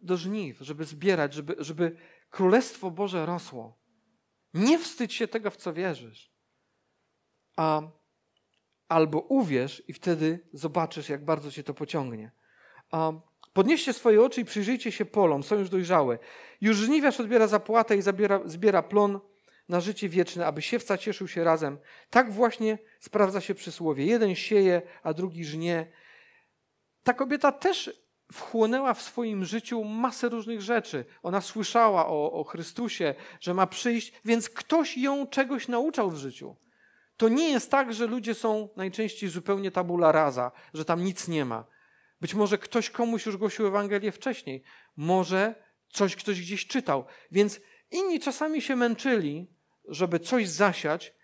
do 0.00 0.16
żniw, 0.16 0.58
żeby 0.60 0.84
zbierać, 0.84 1.34
żeby, 1.34 1.56
żeby 1.58 1.96
Królestwo 2.30 2.90
Boże 2.90 3.26
rosło. 3.26 3.78
Nie 4.54 4.78
wstydź 4.78 5.14
się 5.14 5.28
tego, 5.28 5.50
w 5.50 5.56
co 5.56 5.72
wierzysz. 5.72 6.32
A, 7.56 7.82
albo 8.88 9.20
uwierz 9.20 9.82
i 9.88 9.92
wtedy 9.92 10.48
zobaczysz, 10.52 11.08
jak 11.08 11.24
bardzo 11.24 11.50
cię 11.50 11.64
to 11.64 11.74
pociągnie. 11.74 12.32
A, 12.90 13.12
podnieście 13.52 13.92
swoje 13.92 14.22
oczy 14.22 14.40
i 14.40 14.44
przyjrzyjcie 14.44 14.92
się 14.92 15.04
polom, 15.04 15.42
są 15.42 15.56
już 15.56 15.68
dojrzałe. 15.68 16.18
Już 16.60 16.76
żniwiarz 16.76 17.20
odbiera 17.20 17.46
zapłatę 17.46 17.96
i 17.96 18.02
zabiera, 18.02 18.40
zbiera 18.44 18.82
plon 18.82 19.20
na 19.68 19.80
życie 19.80 20.08
wieczne, 20.08 20.46
aby 20.46 20.62
siewca 20.62 20.98
cieszył 20.98 21.28
się 21.28 21.44
razem. 21.44 21.78
Tak 22.10 22.32
właśnie 22.32 22.78
sprawdza 23.00 23.40
się 23.40 23.54
przysłowie. 23.54 24.06
Jeden 24.06 24.34
sieje, 24.34 24.82
a 25.02 25.14
drugi 25.14 25.44
żnie. 25.44 25.92
Ta 27.02 27.14
kobieta 27.14 27.52
też 27.52 28.08
wchłonęła 28.32 28.94
w 28.94 29.02
swoim 29.02 29.44
życiu 29.44 29.84
masę 29.84 30.28
różnych 30.28 30.62
rzeczy. 30.62 31.04
Ona 31.22 31.40
słyszała 31.40 32.06
o, 32.06 32.32
o 32.32 32.44
Chrystusie, 32.44 33.14
że 33.40 33.54
ma 33.54 33.66
przyjść, 33.66 34.12
więc 34.24 34.50
ktoś 34.50 34.98
ją 34.98 35.26
czegoś 35.26 35.68
nauczał 35.68 36.10
w 36.10 36.16
życiu. 36.16 36.56
To 37.16 37.28
nie 37.28 37.50
jest 37.50 37.70
tak, 37.70 37.94
że 37.94 38.06
ludzie 38.06 38.34
są 38.34 38.68
najczęściej 38.76 39.30
zupełnie 39.30 39.70
tabula 39.70 40.12
rasa, 40.12 40.52
że 40.74 40.84
tam 40.84 41.04
nic 41.04 41.28
nie 41.28 41.44
ma. 41.44 41.64
Być 42.20 42.34
może 42.34 42.58
ktoś 42.58 42.90
komuś 42.90 43.26
już 43.26 43.36
głosił 43.36 43.66
Ewangelię 43.66 44.12
wcześniej, 44.12 44.62
może 44.96 45.54
coś 45.88 46.16
ktoś 46.16 46.40
gdzieś 46.40 46.66
czytał. 46.66 47.04
Więc 47.30 47.60
inni 47.90 48.20
czasami 48.20 48.62
się 48.62 48.76
męczyli, 48.76 49.50
żeby 49.88 50.20
coś 50.20 50.48
zasiać, 50.48 51.14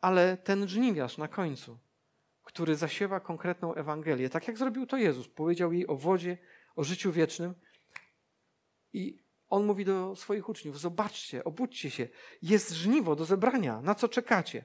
ale 0.00 0.36
ten 0.36 0.68
żniwiarz 0.68 1.18
na 1.18 1.28
końcu 1.28 1.78
który 2.44 2.76
zasiewa 2.76 3.20
konkretną 3.20 3.74
Ewangelię, 3.74 4.30
tak 4.30 4.48
jak 4.48 4.58
zrobił 4.58 4.86
to 4.86 4.96
Jezus. 4.96 5.28
Powiedział 5.28 5.72
jej 5.72 5.86
o 5.86 5.96
wodzie, 5.96 6.38
o 6.76 6.84
życiu 6.84 7.12
wiecznym. 7.12 7.54
I 8.92 9.18
on 9.48 9.64
mówi 9.64 9.84
do 9.84 10.16
swoich 10.16 10.48
uczniów: 10.48 10.80
Zobaczcie, 10.80 11.44
obudźcie 11.44 11.90
się, 11.90 12.08
jest 12.42 12.70
żniwo 12.70 13.16
do 13.16 13.24
zebrania, 13.24 13.80
na 13.80 13.94
co 13.94 14.08
czekacie? 14.08 14.64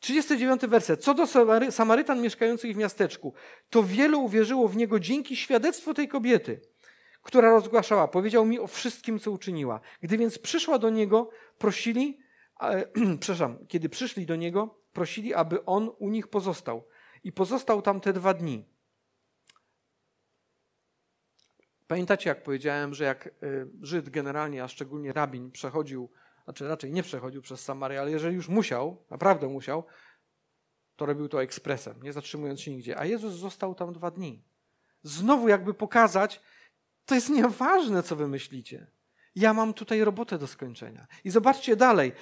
39 0.00 0.60
werset. 0.62 1.04
Co 1.04 1.14
do 1.14 1.26
Samarytan 1.70 2.20
mieszkających 2.20 2.74
w 2.74 2.76
miasteczku, 2.76 3.34
to 3.70 3.82
wielu 3.82 4.24
uwierzyło 4.24 4.68
w 4.68 4.76
niego 4.76 5.00
dzięki 5.00 5.36
świadectwu 5.36 5.94
tej 5.94 6.08
kobiety, 6.08 6.60
która 7.22 7.50
rozgłaszała. 7.50 8.08
Powiedział 8.08 8.44
mi 8.44 8.58
o 8.58 8.66
wszystkim, 8.66 9.18
co 9.18 9.30
uczyniła. 9.30 9.80
Gdy 10.00 10.18
więc 10.18 10.38
przyszła 10.38 10.78
do 10.78 10.90
niego, 10.90 11.30
prosili, 11.58 12.21
przepraszam, 13.20 13.66
kiedy 13.66 13.88
przyszli 13.88 14.26
do 14.26 14.36
niego, 14.36 14.78
prosili, 14.92 15.34
aby 15.34 15.64
on 15.64 15.90
u 15.98 16.08
nich 16.08 16.28
pozostał. 16.28 16.86
I 17.24 17.32
pozostał 17.32 17.82
tam 17.82 18.00
te 18.00 18.12
dwa 18.12 18.34
dni. 18.34 18.64
Pamiętacie, 21.86 22.28
jak 22.28 22.42
powiedziałem, 22.42 22.94
że 22.94 23.04
jak 23.04 23.26
y, 23.26 23.68
Żyd 23.80 24.08
generalnie, 24.08 24.64
a 24.64 24.68
szczególnie 24.68 25.12
rabin, 25.12 25.50
przechodził, 25.50 26.10
znaczy 26.44 26.68
raczej 26.68 26.92
nie 26.92 27.02
przechodził 27.02 27.42
przez 27.42 27.64
Samarię, 27.64 28.00
ale 28.00 28.10
jeżeli 28.10 28.36
już 28.36 28.48
musiał, 28.48 29.04
naprawdę 29.10 29.48
musiał, 29.48 29.84
to 30.96 31.06
robił 31.06 31.28
to 31.28 31.42
ekspresem, 31.42 32.02
nie 32.02 32.12
zatrzymując 32.12 32.60
się 32.60 32.70
nigdzie. 32.70 32.98
A 32.98 33.04
Jezus 33.04 33.34
został 33.34 33.74
tam 33.74 33.92
dwa 33.92 34.10
dni. 34.10 34.44
Znowu 35.02 35.48
jakby 35.48 35.74
pokazać, 35.74 36.40
to 37.06 37.14
jest 37.14 37.30
nieważne, 37.30 38.02
co 38.02 38.16
wy 38.16 38.28
myślicie. 38.28 38.86
Ja 39.34 39.54
mam 39.54 39.74
tutaj 39.74 40.04
robotę 40.04 40.38
do 40.38 40.46
skończenia. 40.46 41.06
I 41.24 41.30
zobaczcie 41.30 41.76
dalej. 41.76 42.12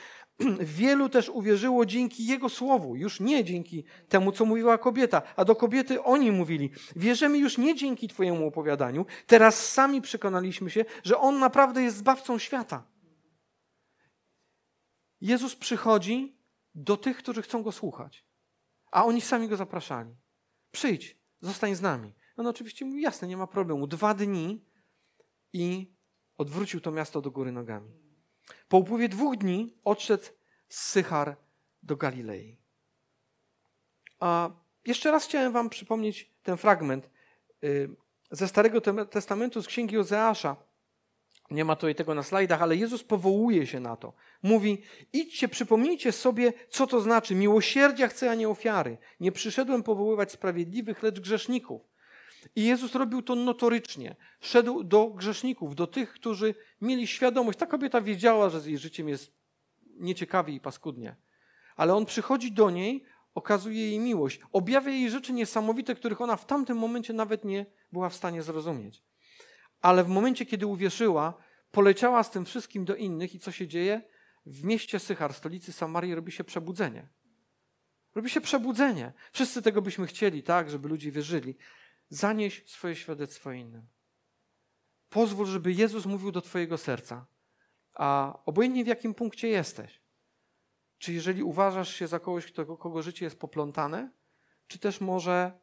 Wielu 0.79 1.09
też 1.09 1.29
uwierzyło 1.29 1.87
dzięki 1.87 2.26
Jego 2.26 2.48
słowu, 2.48 2.96
już 2.96 3.20
nie 3.20 3.44
dzięki 3.44 3.85
temu, 4.09 4.33
co 4.33 4.44
mówiła 4.44 4.79
kobieta, 4.79 5.22
a 5.37 5.44
do 5.44 5.57
kobiety 5.57 6.03
oni 6.03 6.33
mówili: 6.33 6.70
Wierzymy 6.96 7.38
już 7.38 7.59
nie 7.59 7.74
dzięki 7.74 8.09
Twojemu 8.09 8.46
opowiadaniu, 8.46 9.07
teraz 9.26 9.72
sami 9.72 10.03
przekonaliśmy 10.03 10.70
się, 10.70 10.85
że 11.05 11.18
On 11.18 11.38
naprawdę 11.38 11.83
jest 11.83 11.96
zbawcą 11.96 12.38
świata. 12.38 12.87
Jezus 15.20 15.57
przychodzi 15.57 16.37
do 16.74 16.96
tych, 16.96 17.16
którzy 17.16 17.42
chcą 17.42 17.62
go 17.62 17.72
słuchać, 17.72 18.24
a 18.92 19.05
oni 19.05 19.20
sami 19.20 19.48
go 19.48 19.57
zapraszali. 19.57 20.16
Przyjdź, 20.70 21.18
zostań 21.40 21.74
z 21.74 21.81
nami. 21.81 22.14
On 22.37 22.46
oczywiście 22.46 22.85
mówi: 22.85 23.03
Jasne, 23.03 23.29
nie 23.29 23.37
ma 23.37 23.46
problemu. 23.46 23.87
Dwa 23.87 24.14
dni 24.14 24.64
i 25.53 25.94
odwrócił 26.37 26.81
to 26.81 26.92
miasto 26.92 27.20
do 27.20 27.31
góry 27.31 27.53
nogami. 27.53 28.10
Po 28.69 28.77
upływie 28.77 29.09
dwóch 29.09 29.37
dni 29.37 29.75
odszedł 29.85 30.25
z 30.69 30.81
Sychar 30.81 31.37
do 31.83 31.97
Galilei. 31.97 32.57
A 34.21 34.51
jeszcze 34.87 35.11
raz 35.11 35.25
chciałem 35.25 35.53
wam 35.53 35.71
przypomnieć 35.71 36.31
ten 36.43 36.57
fragment 36.57 37.11
y, 37.65 37.91
ze 38.31 38.49
Starego 38.49 38.81
Testamentu, 39.07 39.63
z 39.63 39.67
Księgi 39.67 39.99
Ozeasza. 39.99 40.57
Nie 41.51 41.65
ma 41.65 41.77
tutaj 41.77 41.95
tego 41.95 42.15
na 42.15 42.23
slajdach, 42.23 42.63
ale 42.63 42.77
Jezus 42.77 43.05
powołuje 43.05 43.67
się 43.67 43.81
na 43.81 43.97
to. 43.97 44.13
Mówi, 44.43 44.83
idźcie, 45.13 45.49
przypomnijcie 45.49 46.13
sobie, 46.13 46.53
co 46.69 46.87
to 46.87 47.01
znaczy. 47.01 47.35
Miłosierdzia 47.35 48.09
chcę, 48.09 48.31
a 48.31 48.35
nie 48.35 48.49
ofiary. 48.49 48.99
Nie 49.21 49.33
przyszedłem 49.33 49.83
powoływać 49.83 50.33
sprawiedliwych, 50.33 51.03
lecz 51.03 51.21
grzeszników. 51.21 51.83
I 52.57 52.64
Jezus 52.64 52.94
robił 52.94 53.22
to 53.22 53.35
notorycznie. 53.35 54.16
Szedł 54.40 54.85
do 54.85 55.07
grzeszników, 55.07 55.74
do 55.74 55.87
tych, 55.87 56.12
którzy 56.12 56.55
mieli 56.81 57.07
świadomość. 57.07 57.59
Ta 57.59 57.66
kobieta 57.66 58.00
wiedziała, 58.00 58.50
że 58.50 58.61
z 58.61 58.66
jej 58.66 58.79
życiem 58.79 59.09
jest 59.09 59.33
nieciekawie 59.87 60.55
i 60.55 60.61
paskudnie. 60.61 61.16
Ale 61.76 61.94
on 61.94 62.07
przychodzi 62.07 62.53
do 62.53 62.70
niej, 62.70 63.05
okazuje 63.35 63.90
jej 63.90 63.98
miłość, 63.98 64.40
objawia 64.53 64.90
jej 64.90 65.11
rzeczy 65.11 65.33
niesamowite, 65.33 65.94
których 65.94 66.20
ona 66.20 66.37
w 66.37 66.46
tamtym 66.46 66.79
momencie 66.79 67.12
nawet 67.12 67.44
nie 67.44 67.66
była 67.92 68.09
w 68.09 68.14
stanie 68.14 68.42
zrozumieć. 68.42 69.03
Ale 69.81 70.05
w 70.05 70.09
momencie, 70.09 70.46
kiedy 70.46 70.66
uwierzyła, 70.66 71.35
poleciała 71.70 72.22
z 72.22 72.31
tym 72.31 72.44
wszystkim 72.44 72.85
do 72.85 72.96
innych 72.96 73.35
i 73.35 73.38
co 73.38 73.53
się 73.53 73.68
dzieje? 73.68 74.03
W 74.46 74.64
mieście 74.64 74.98
Sychar, 74.98 75.35
stolicy 75.35 75.72
Samarii, 75.72 76.14
robi 76.14 76.33
się 76.33 76.44
przebudzenie. 76.44 77.09
Robi 78.14 78.31
się 78.31 78.40
przebudzenie. 78.40 79.12
Wszyscy 79.33 79.62
tego 79.62 79.83
byśmy 79.83 80.07
chcieli, 80.07 80.42
tak, 80.42 80.70
żeby 80.70 80.88
ludzie 80.88 81.12
wierzyli. 81.12 81.57
Zanieś 82.11 82.70
swoje 82.70 82.96
świadectwo 82.96 83.53
innym. 83.53 83.87
Pozwól, 85.09 85.46
żeby 85.46 85.73
Jezus 85.73 86.07
mówił 86.07 86.33
do 86.33 86.40
Twojego 86.40 86.79
serca. 86.79 87.27
A 87.94 88.38
obojętnie 88.46 88.85
w 88.85 88.87
jakim 88.87 89.14
punkcie 89.14 89.49
jesteś, 89.49 90.01
czy 90.99 91.12
jeżeli 91.12 91.42
uważasz 91.42 91.94
się 91.94 92.07
za 92.07 92.18
kogoś, 92.18 92.46
kto, 92.46 92.77
kogo 92.77 93.03
życie 93.03 93.25
jest 93.25 93.38
poplątane, 93.38 94.12
czy 94.66 94.79
też 94.79 95.01
może 95.01 95.61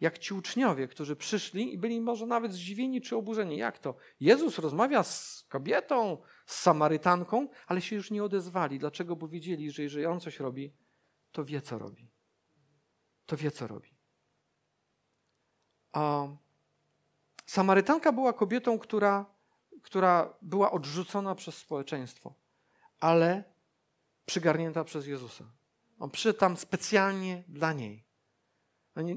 jak 0.00 0.18
ci 0.18 0.34
uczniowie, 0.34 0.88
którzy 0.88 1.16
przyszli 1.16 1.74
i 1.74 1.78
byli 1.78 2.00
może 2.00 2.26
nawet 2.26 2.52
zdziwieni 2.52 3.00
czy 3.00 3.16
oburzeni. 3.16 3.56
Jak 3.56 3.78
to? 3.78 3.96
Jezus 4.20 4.58
rozmawia 4.58 5.02
z 5.02 5.44
kobietą, 5.48 6.22
z 6.46 6.56
Samarytanką, 6.56 7.48
ale 7.66 7.80
się 7.80 7.96
już 7.96 8.10
nie 8.10 8.24
odezwali. 8.24 8.78
Dlaczego? 8.78 9.16
Bo 9.16 9.28
wiedzieli, 9.28 9.70
że 9.70 9.82
jeżeli 9.82 10.06
on 10.06 10.20
coś 10.20 10.40
robi, 10.40 10.74
to 11.32 11.44
wie, 11.44 11.60
co 11.60 11.78
robi. 11.78 12.10
To 13.26 13.36
wie, 13.36 13.50
co 13.50 13.66
robi. 13.66 13.91
A 15.92 16.26
Samarytanka 17.46 18.12
była 18.12 18.32
kobietą, 18.32 18.78
która, 18.78 19.26
która 19.82 20.34
była 20.42 20.70
odrzucona 20.70 21.34
przez 21.34 21.56
społeczeństwo, 21.56 22.34
ale 23.00 23.44
przygarnięta 24.26 24.84
przez 24.84 25.06
Jezusa. 25.06 25.44
On 25.98 26.10
przyszedł 26.10 26.38
tam 26.38 26.56
specjalnie 26.56 27.44
dla 27.48 27.72
niej. 27.72 28.04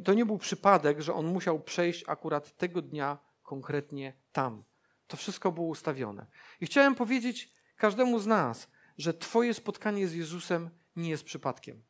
To 0.04 0.14
nie 0.14 0.26
był 0.26 0.38
przypadek, 0.38 1.02
że 1.02 1.14
on 1.14 1.26
musiał 1.26 1.60
przejść 1.60 2.04
akurat 2.08 2.58
tego 2.58 2.82
dnia 2.82 3.18
konkretnie 3.44 4.14
tam. 4.32 4.64
To 5.08 5.18
wszystko 5.18 5.52
było 5.52 5.68
ustawione. 5.68 6.26
I 6.62 6.66
chciałem 6.66 6.96
powiedzieć 6.96 7.54
każdemu 7.78 8.20
z 8.20 8.28
nas, 8.28 8.68
że 8.98 9.14
Twoje 9.14 9.54
spotkanie 9.54 10.08
z 10.08 10.14
Jezusem 10.14 10.70
nie 10.96 11.10
jest 11.10 11.24
przypadkiem. 11.24 11.84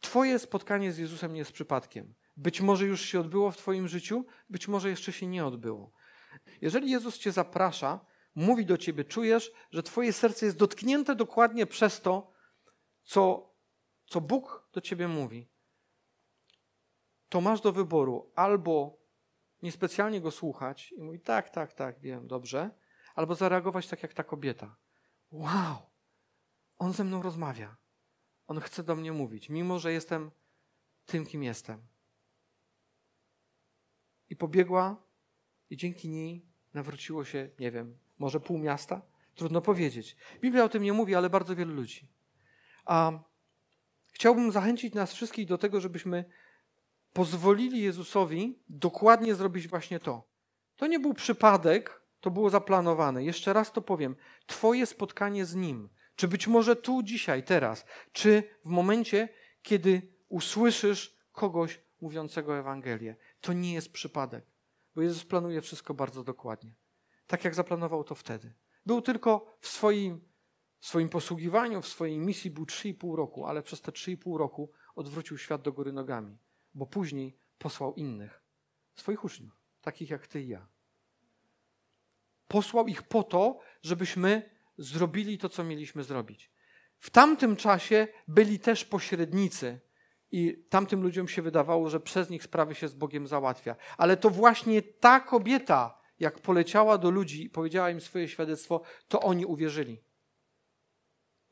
Twoje 0.00 0.38
spotkanie 0.38 0.92
z 0.92 0.98
Jezusem 0.98 1.32
nie 1.32 1.38
jest 1.38 1.52
przypadkiem. 1.52 2.14
Być 2.36 2.60
może 2.60 2.86
już 2.86 3.00
się 3.00 3.20
odbyło 3.20 3.50
w 3.50 3.56
Twoim 3.56 3.88
życiu, 3.88 4.24
być 4.50 4.68
może 4.68 4.90
jeszcze 4.90 5.12
się 5.12 5.26
nie 5.26 5.46
odbyło. 5.46 5.92
Jeżeli 6.60 6.90
Jezus 6.90 7.18
Cię 7.18 7.32
zaprasza, 7.32 8.00
mówi 8.34 8.66
do 8.66 8.78
Ciebie, 8.78 9.04
czujesz, 9.04 9.52
że 9.70 9.82
Twoje 9.82 10.12
serce 10.12 10.46
jest 10.46 10.58
dotknięte 10.58 11.14
dokładnie 11.14 11.66
przez 11.66 12.00
to, 12.00 12.32
co, 13.04 13.52
co 14.06 14.20
Bóg 14.20 14.68
do 14.72 14.80
Ciebie 14.80 15.08
mówi, 15.08 15.48
to 17.28 17.40
masz 17.40 17.60
do 17.60 17.72
wyboru 17.72 18.32
albo 18.34 18.98
niespecjalnie 19.62 20.20
go 20.20 20.30
słuchać 20.30 20.92
i 20.92 21.02
mówić, 21.02 21.24
tak, 21.24 21.50
tak, 21.50 21.72
tak, 21.72 22.00
wiem, 22.00 22.26
dobrze, 22.26 22.70
albo 23.14 23.34
zareagować 23.34 23.88
tak 23.88 24.02
jak 24.02 24.14
ta 24.14 24.24
kobieta. 24.24 24.76
Wow, 25.30 25.76
on 26.78 26.92
ze 26.92 27.04
mną 27.04 27.22
rozmawia. 27.22 27.76
On 28.46 28.60
chce 28.60 28.82
do 28.82 28.96
mnie 28.96 29.12
mówić, 29.12 29.48
mimo 29.48 29.78
że 29.78 29.92
jestem 29.92 30.30
tym, 31.06 31.26
kim 31.26 31.42
jestem. 31.42 31.86
I 34.30 34.36
pobiegła, 34.36 35.02
i 35.70 35.76
dzięki 35.76 36.08
niej 36.08 36.46
nawróciło 36.74 37.24
się, 37.24 37.50
nie 37.58 37.70
wiem, 37.70 37.98
może 38.18 38.40
pół 38.40 38.58
miasta? 38.58 39.02
Trudno 39.34 39.60
powiedzieć. 39.60 40.16
Biblia 40.40 40.64
o 40.64 40.68
tym 40.68 40.82
nie 40.82 40.92
mówi, 40.92 41.14
ale 41.14 41.30
bardzo 41.30 41.56
wielu 41.56 41.74
ludzi. 41.74 42.08
A 42.84 43.12
chciałbym 44.12 44.52
zachęcić 44.52 44.94
nas 44.94 45.12
wszystkich 45.12 45.46
do 45.46 45.58
tego, 45.58 45.80
żebyśmy 45.80 46.24
pozwolili 47.12 47.82
Jezusowi 47.82 48.58
dokładnie 48.68 49.34
zrobić 49.34 49.68
właśnie 49.68 50.00
to. 50.00 50.28
To 50.76 50.86
nie 50.86 51.00
był 51.00 51.14
przypadek, 51.14 52.02
to 52.20 52.30
było 52.30 52.50
zaplanowane. 52.50 53.24
Jeszcze 53.24 53.52
raz 53.52 53.72
to 53.72 53.82
powiem. 53.82 54.16
Twoje 54.46 54.86
spotkanie 54.86 55.44
z 55.44 55.54
Nim, 55.54 55.88
czy 56.16 56.28
być 56.28 56.46
może 56.46 56.76
tu, 56.76 57.02
dzisiaj, 57.02 57.42
teraz, 57.42 57.84
czy 58.12 58.42
w 58.64 58.68
momencie, 58.68 59.28
kiedy 59.62 60.02
usłyszysz 60.28 61.16
kogoś 61.32 61.80
mówiącego 62.00 62.58
Ewangelię, 62.58 63.16
to 63.40 63.52
nie 63.52 63.74
jest 63.74 63.92
przypadek, 63.92 64.44
bo 64.94 65.02
Jezus 65.02 65.24
planuje 65.24 65.60
wszystko 65.60 65.94
bardzo 65.94 66.24
dokładnie. 66.24 66.74
Tak 67.26 67.44
jak 67.44 67.54
zaplanował 67.54 68.04
to 68.04 68.14
wtedy. 68.14 68.54
Był 68.86 69.02
tylko 69.02 69.56
w 69.60 69.68
swoim, 69.68 70.20
w 70.78 70.86
swoim 70.86 71.08
posługiwaniu, 71.08 71.82
w 71.82 71.88
swojej 71.88 72.18
misji 72.18 72.50
był 72.50 72.64
3,5 72.64 73.14
roku, 73.14 73.46
ale 73.46 73.62
przez 73.62 73.80
te 73.80 73.92
3,5 73.92 74.36
roku 74.36 74.70
odwrócił 74.94 75.38
świat 75.38 75.62
do 75.62 75.72
góry 75.72 75.92
nogami, 75.92 76.38
bo 76.74 76.86
później 76.86 77.38
posłał 77.58 77.94
innych, 77.94 78.42
swoich 78.94 79.24
uczniów, 79.24 79.62
takich 79.82 80.10
jak 80.10 80.26
ty 80.26 80.42
i 80.42 80.48
ja. 80.48 80.68
Posłał 82.48 82.86
ich 82.86 83.02
po 83.02 83.22
to, 83.22 83.58
żebyśmy 83.82 84.50
zrobili 84.78 85.38
to, 85.38 85.48
co 85.48 85.64
mieliśmy 85.64 86.04
zrobić. 86.04 86.50
W 86.98 87.10
tamtym 87.10 87.56
czasie 87.56 88.08
byli 88.28 88.58
też 88.58 88.84
pośrednicy, 88.84 89.80
i 90.36 90.64
tamtym 90.68 91.02
ludziom 91.02 91.28
się 91.28 91.42
wydawało, 91.42 91.90
że 91.90 92.00
przez 92.00 92.30
nich 92.30 92.44
sprawy 92.44 92.74
się 92.74 92.88
z 92.88 92.94
Bogiem 92.94 93.26
załatwia. 93.26 93.76
Ale 93.96 94.16
to 94.16 94.30
właśnie 94.30 94.82
ta 94.82 95.20
kobieta, 95.20 96.00
jak 96.18 96.40
poleciała 96.40 96.98
do 96.98 97.10
ludzi 97.10 97.44
i 97.44 97.50
powiedziała 97.50 97.90
im 97.90 98.00
swoje 98.00 98.28
świadectwo, 98.28 98.82
to 99.08 99.20
oni 99.20 99.46
uwierzyli. 99.46 100.02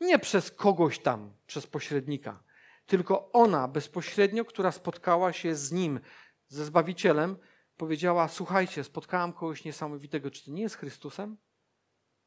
Nie 0.01 0.19
przez 0.19 0.51
kogoś 0.51 0.99
tam, 0.99 1.33
przez 1.47 1.67
pośrednika, 1.67 2.43
tylko 2.87 3.33
ona 3.33 3.69
bezpośrednio, 3.69 4.45
która 4.45 4.73
spotkała 4.73 5.33
się 5.33 5.55
z 5.55 5.73
nim, 5.73 6.01
ze 6.49 6.65
Zbawicielem, 6.65 7.37
powiedziała: 7.77 8.29
Słuchajcie, 8.29 8.85
spotkałam 8.85 9.33
kogoś 9.33 9.65
niesamowitego. 9.65 10.31
Czy 10.31 10.45
to 10.45 10.51
nie 10.51 10.63
jest 10.63 10.77
Chrystusem? 10.77 11.37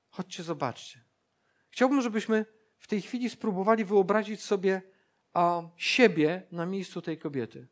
Chodźcie, 0.09 0.43
zobaczcie. 0.43 1.03
Chciałbym, 1.69 2.01
żebyśmy 2.01 2.45
w 2.77 2.87
tej 2.87 3.01
chwili 3.01 3.29
spróbowali 3.29 3.85
wyobrazić 3.85 4.43
sobie 4.43 4.96
a 5.37 5.69
siebie 5.75 6.43
na 6.51 6.65
miejscu 6.65 7.01
tej 7.01 7.17
kobiety. 7.17 7.67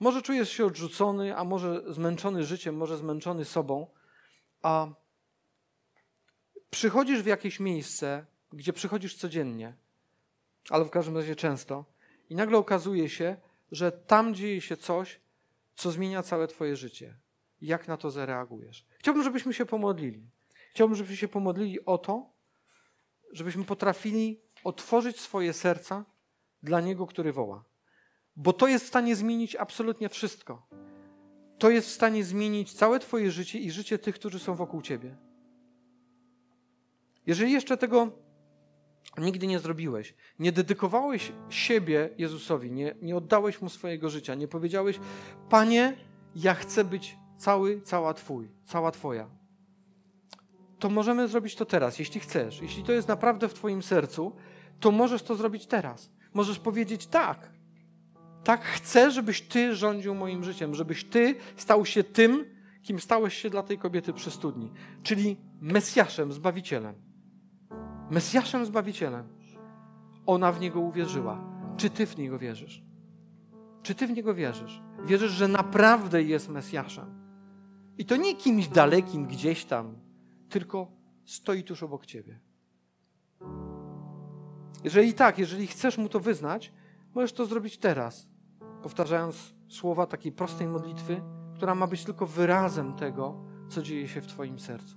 Może 0.00 0.22
czujesz 0.22 0.50
się 0.50 0.66
odrzucony, 0.66 1.36
a 1.36 1.44
może 1.44 1.92
zmęczony 1.92 2.44
życiem, 2.44 2.76
może 2.76 2.96
zmęczony 2.96 3.44
sobą, 3.44 3.86
a 4.62 4.88
przychodzisz 6.70 7.22
w 7.22 7.26
jakieś 7.26 7.60
miejsce, 7.60 8.26
gdzie 8.52 8.72
przychodzisz 8.72 9.14
codziennie, 9.14 9.74
ale 10.70 10.84
w 10.84 10.90
każdym 10.90 11.16
razie 11.16 11.36
często, 11.36 11.84
i 12.30 12.34
nagle 12.34 12.58
okazuje 12.58 13.08
się, 13.08 13.36
że 13.72 13.92
tam 13.92 14.34
dzieje 14.34 14.60
się 14.60 14.76
coś, 14.76 15.20
co 15.74 15.90
zmienia 15.90 16.22
całe 16.22 16.48
Twoje 16.48 16.76
życie. 16.76 17.16
Jak 17.60 17.88
na 17.88 17.96
to 17.96 18.10
zareagujesz? 18.10 18.86
Chciałbym, 18.98 19.22
żebyśmy 19.24 19.54
się 19.54 19.66
pomodlili. 19.66 20.26
Chciałbym, 20.70 20.96
żebyśmy 20.96 21.16
się 21.16 21.28
pomodlili 21.28 21.84
o 21.84 21.98
to, 21.98 22.30
żebyśmy 23.32 23.64
potrafili 23.64 24.40
otworzyć 24.64 25.20
swoje 25.20 25.52
serca 25.52 26.11
dla 26.62 26.80
Niego, 26.80 27.06
który 27.06 27.32
woła. 27.32 27.64
Bo 28.36 28.52
to 28.52 28.66
jest 28.66 28.84
w 28.84 28.88
stanie 28.88 29.16
zmienić 29.16 29.56
absolutnie 29.56 30.08
wszystko. 30.08 30.66
To 31.58 31.70
jest 31.70 31.88
w 31.88 31.92
stanie 31.92 32.24
zmienić 32.24 32.72
całe 32.72 32.98
Twoje 32.98 33.30
życie 33.30 33.58
i 33.58 33.70
życie 33.70 33.98
tych, 33.98 34.14
którzy 34.14 34.38
są 34.38 34.54
wokół 34.54 34.82
Ciebie. 34.82 35.16
Jeżeli 37.26 37.52
jeszcze 37.52 37.76
tego 37.76 38.10
nigdy 39.18 39.46
nie 39.46 39.58
zrobiłeś, 39.58 40.14
nie 40.38 40.52
dedykowałeś 40.52 41.32
siebie 41.48 42.10
Jezusowi, 42.18 42.72
nie, 42.72 42.94
nie 43.02 43.16
oddałeś 43.16 43.62
Mu 43.62 43.68
swojego 43.68 44.10
życia, 44.10 44.34
nie 44.34 44.48
powiedziałeś, 44.48 45.00
Panie, 45.48 45.96
ja 46.34 46.54
chcę 46.54 46.84
być 46.84 47.16
cały, 47.36 47.80
cała 47.80 48.14
Twój, 48.14 48.50
cała 48.64 48.90
Twoja, 48.90 49.30
to 50.78 50.90
możemy 50.90 51.28
zrobić 51.28 51.56
to 51.56 51.66
teraz, 51.66 51.98
jeśli 51.98 52.20
chcesz. 52.20 52.62
Jeśli 52.62 52.82
to 52.82 52.92
jest 52.92 53.08
naprawdę 53.08 53.48
w 53.48 53.54
Twoim 53.54 53.82
sercu, 53.82 54.36
to 54.80 54.90
możesz 54.90 55.22
to 55.22 55.34
zrobić 55.34 55.66
teraz. 55.66 56.10
Możesz 56.34 56.58
powiedzieć 56.58 57.06
tak. 57.06 57.52
Tak 58.44 58.64
chcę, 58.64 59.10
żebyś 59.10 59.42
Ty 59.42 59.76
rządził 59.76 60.14
moim 60.14 60.44
życiem, 60.44 60.74
żebyś 60.74 61.04
Ty 61.04 61.34
stał 61.56 61.86
się 61.86 62.04
tym, 62.04 62.44
kim 62.82 63.00
stałeś 63.00 63.34
się 63.34 63.50
dla 63.50 63.62
tej 63.62 63.78
kobiety 63.78 64.12
przy 64.12 64.30
studni, 64.30 64.72
czyli 65.02 65.36
Mesjaszem, 65.60 66.32
Zbawicielem. 66.32 66.94
Mesjaszem, 68.10 68.66
Zbawicielem. 68.66 69.28
Ona 70.26 70.52
w 70.52 70.60
Niego 70.60 70.80
uwierzyła. 70.80 71.44
Czy 71.76 71.90
Ty 71.90 72.06
w 72.06 72.18
Niego 72.18 72.38
wierzysz? 72.38 72.82
Czy 73.82 73.94
Ty 73.94 74.06
w 74.06 74.10
Niego 74.10 74.34
wierzysz? 74.34 74.82
Wierzysz, 75.04 75.32
że 75.32 75.48
naprawdę 75.48 76.22
jest 76.22 76.48
Mesjaszem. 76.48 77.22
I 77.98 78.04
to 78.04 78.16
nie 78.16 78.36
kimś 78.36 78.68
dalekim, 78.68 79.26
gdzieś 79.26 79.64
tam, 79.64 79.96
tylko 80.48 80.90
stoi 81.24 81.64
tuż 81.64 81.82
obok 81.82 82.06
Ciebie. 82.06 82.40
Jeżeli 84.84 85.14
tak, 85.14 85.38
jeżeli 85.38 85.66
chcesz 85.66 85.98
mu 85.98 86.08
to 86.08 86.20
wyznać, 86.20 86.72
możesz 87.14 87.32
to 87.32 87.46
zrobić 87.46 87.78
teraz, 87.78 88.28
powtarzając 88.82 89.54
słowa 89.68 90.06
takiej 90.06 90.32
prostej 90.32 90.68
modlitwy, 90.68 91.22
która 91.54 91.74
ma 91.74 91.86
być 91.86 92.04
tylko 92.04 92.26
wyrazem 92.26 92.94
tego, 92.94 93.44
co 93.68 93.82
dzieje 93.82 94.08
się 94.08 94.20
w 94.20 94.26
Twoim 94.26 94.58
sercu. 94.58 94.96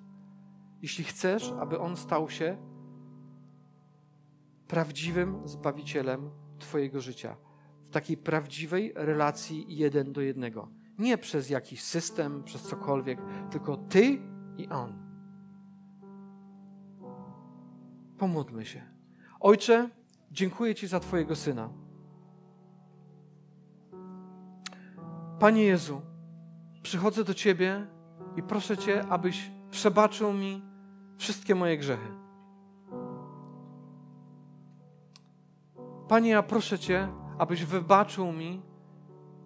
Jeśli 0.82 1.04
chcesz, 1.04 1.54
aby 1.60 1.80
on 1.80 1.98
stał 1.98 2.30
się 2.30 2.58
prawdziwym 4.68 5.48
zbawicielem 5.48 6.30
Twojego 6.60 7.02
życia, 7.02 7.38
w 7.84 7.90
takiej 7.90 8.18
prawdziwej 8.18 8.94
relacji 8.96 9.66
jeden 9.70 10.14
do 10.14 10.22
jednego. 10.22 10.70
Nie 11.00 11.18
przez 11.18 11.50
jakiś 11.50 11.84
system, 11.84 12.44
przez 12.44 12.62
cokolwiek, 12.62 13.20
tylko 13.52 13.78
Ty 13.78 14.22
i 14.58 14.70
On. 14.70 15.06
Pomódlmy 18.18 18.66
się. 18.66 18.95
Ojcze, 19.40 19.90
dziękuję 20.32 20.76
Ci 20.76 20.88
za 20.88 21.00
Twojego 21.00 21.36
syna. 21.36 21.70
Panie 25.40 25.64
Jezu, 25.64 26.02
przychodzę 26.84 27.24
do 27.24 27.34
Ciebie 27.34 27.88
i 28.36 28.44
proszę 28.44 28.78
Cię, 28.78 29.06
abyś 29.10 29.52
przebaczył 29.72 30.34
mi 30.34 30.62
wszystkie 31.18 31.56
moje 31.56 31.78
grzechy. 31.78 32.08
Panie, 36.08 36.30
ja 36.30 36.44
proszę 36.44 36.80
Cię, 36.80 37.08
abyś 37.38 37.66
wybaczył 37.66 38.32
mi 38.32 38.62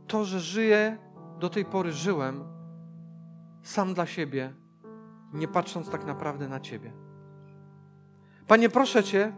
to, 0.07 0.25
że 0.25 0.39
żyję, 0.39 0.97
do 1.39 1.49
tej 1.49 1.65
pory 1.65 1.91
żyłem 1.91 2.43
sam 3.63 3.93
dla 3.93 4.05
siebie, 4.05 4.53
nie 5.33 5.47
patrząc 5.47 5.89
tak 5.89 6.05
naprawdę 6.05 6.47
na 6.47 6.59
Ciebie. 6.59 6.93
Panie, 8.47 8.69
proszę 8.69 9.03
Cię, 9.03 9.33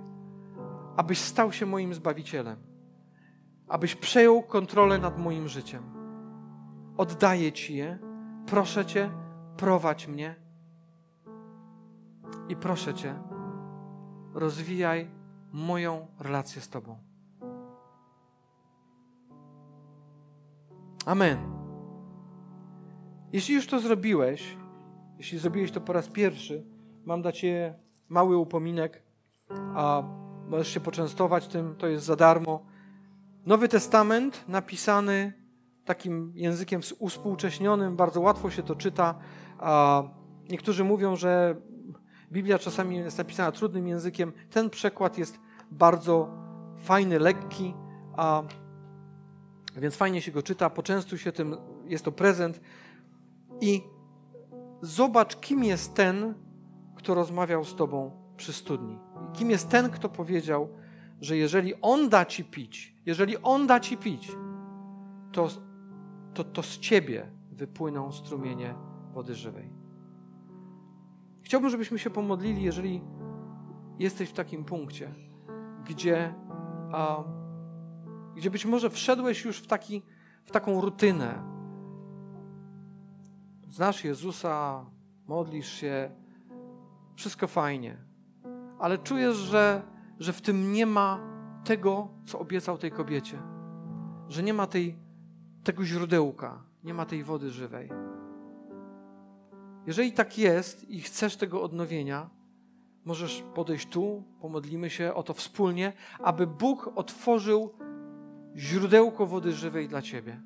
abyś 0.98 1.20
stał 1.20 1.52
się 1.52 1.66
moim 1.66 1.94
zbawicielem, 1.94 2.58
abyś 3.68 3.96
przejął 3.96 4.44
kontrolę 4.44 4.98
nad 4.98 5.20
moim 5.20 5.48
życiem. 5.48 5.84
Oddaję 6.98 7.52
Ci 7.52 7.76
je, 7.76 8.00
proszę 8.46 8.86
Cię, 8.86 9.10
prowadź 9.58 10.08
mnie 10.08 10.36
i 12.50 12.56
proszę 12.56 12.94
Cię, 12.94 13.16
rozwijaj 14.34 15.12
moją 15.54 16.08
relację 16.20 16.62
z 16.62 16.70
Tobą. 16.70 16.98
Amen. 21.06 21.38
Jeśli 23.34 23.56
już 23.56 23.68
to 23.68 23.80
zrobiłeś, 23.80 24.58
jeśli 25.18 25.40
zrobiłeś 25.40 25.72
to 25.72 25.82
po 25.82 25.94
raz 25.94 26.08
pierwszy, 26.08 26.66
mam 27.06 27.22
dla 27.22 27.32
Ciebie 27.32 27.80
mały 28.10 28.38
upominek, 28.38 29.04
a 29.76 30.04
Możesz 30.52 30.68
się 30.68 30.80
poczęstować 30.80 31.48
tym, 31.48 31.76
to 31.76 31.88
jest 31.88 32.06
za 32.06 32.16
darmo. 32.16 32.66
Nowy 33.46 33.68
Testament 33.68 34.44
napisany 34.48 35.34
takim 35.86 36.32
językiem 36.36 36.82
uspółcześnionym, 37.00 37.96
bardzo 37.96 38.22
łatwo 38.22 38.50
się 38.50 38.64
to 38.64 38.76
czyta. 38.76 39.16
Niektórzy 40.50 40.84
mówią, 40.84 41.16
że 41.16 41.56
Biblia 42.32 42.60
czasami 42.60 42.96
jest 42.98 43.18
napisana 43.18 43.52
trudnym 43.52 43.88
językiem. 43.88 44.34
Ten 44.50 44.70
przekład 44.70 45.18
jest 45.18 45.40
bardzo 45.72 46.30
fajny, 46.78 47.20
lekki, 47.20 47.74
więc 49.78 49.96
fajnie 49.96 50.22
się 50.22 50.32
go 50.32 50.44
czyta. 50.44 50.70
Poczęstuj 50.70 51.18
się 51.18 51.32
tym, 51.32 51.56
jest 51.86 52.06
to 52.06 52.12
prezent. 52.12 52.62
I 53.62 53.84
zobacz, 54.82 55.36
kim 55.36 55.64
jest 55.64 55.94
ten, 55.94 56.34
kto 56.96 57.14
rozmawiał 57.14 57.64
z 57.64 57.76
tobą 57.76 58.21
przy 58.42 58.54
studni. 58.54 59.00
Kim 59.34 59.50
jest 59.50 59.70
ten, 59.70 59.90
kto 59.90 60.10
powiedział, 60.10 60.70
że 61.20 61.38
jeżeli 61.38 61.74
on 61.82 62.10
da 62.10 62.26
ci 62.26 62.44
pić, 62.44 62.96
jeżeli 63.06 63.38
on 63.38 63.68
da 63.68 63.80
ci 63.80 63.98
pić, 63.98 64.32
to, 65.32 65.50
to, 66.34 66.44
to 66.44 66.64
z 66.64 66.80
ciebie 66.80 67.32
wypłyną 67.52 68.12
strumienie 68.12 68.76
wody 69.14 69.36
żywej. 69.36 69.70
Chciałbym, 71.42 71.70
żebyśmy 71.70 72.00
się 72.00 72.10
pomodlili, 72.10 72.64
jeżeli 72.64 73.02
jesteś 74.00 74.30
w 74.30 74.34
takim 74.34 74.66
punkcie, 74.66 75.14
gdzie, 75.86 76.34
a, 76.92 77.24
gdzie 78.36 78.52
być 78.52 78.66
może 78.66 78.90
wszedłeś 78.90 79.46
już 79.46 79.58
w, 79.58 79.68
taki, 79.68 80.02
w 80.44 80.52
taką 80.52 80.82
rutynę. 80.82 81.44
Znasz 83.70 84.04
Jezusa, 84.04 84.86
modlisz 85.28 85.70
się, 85.70 86.12
wszystko 87.16 87.48
fajnie, 87.48 88.11
ale 88.82 88.98
czujesz, 88.98 89.38
że, 89.38 89.82
że 90.20 90.34
w 90.34 90.42
tym 90.42 90.74
nie 90.74 90.86
ma 90.86 91.20
tego, 91.64 92.08
co 92.26 92.40
obiecał 92.40 92.78
tej 92.78 92.92
kobiecie, 92.92 93.42
że 94.30 94.44
nie 94.44 94.54
ma 94.54 94.68
tej, 94.68 94.98
tego 95.64 95.86
źródełka, 95.86 96.64
nie 96.84 96.94
ma 96.94 97.06
tej 97.06 97.24
wody 97.24 97.50
żywej. 97.50 97.90
Jeżeli 99.88 100.12
tak 100.12 100.38
jest 100.38 100.90
i 100.90 101.02
chcesz 101.02 101.38
tego 101.38 101.62
odnowienia, 101.62 102.30
możesz 103.06 103.44
podejść 103.56 103.88
tu, 103.88 104.24
pomodlimy 104.42 104.90
się 104.90 105.14
o 105.14 105.24
to 105.24 105.34
wspólnie, 105.34 105.94
aby 106.20 106.48
Bóg 106.48 106.92
otworzył 106.96 107.74
źródełko 108.56 109.26
wody 109.26 109.52
żywej 109.52 109.88
dla 109.88 110.02
ciebie. 110.02 110.42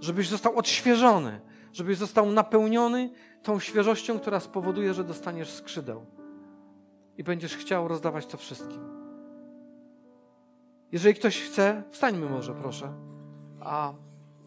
Żebyś 0.00 0.28
został 0.28 0.56
odświeżony, 0.58 1.40
żebyś 1.72 1.98
został 1.98 2.32
napełniony 2.32 3.10
tą 3.42 3.60
świeżością, 3.60 4.18
która 4.18 4.40
spowoduje, 4.40 4.94
że 4.94 5.04
dostaniesz 5.04 5.50
skrzydeł 5.50 6.15
i 7.18 7.24
będziesz 7.24 7.56
chciał 7.56 7.88
rozdawać 7.88 8.26
to 8.26 8.36
wszystkim. 8.36 8.80
Jeżeli 10.92 11.14
ktoś 11.14 11.42
chce, 11.42 11.82
wstańmy 11.90 12.30
może, 12.30 12.54
proszę. 12.54 12.92
A 13.60 13.92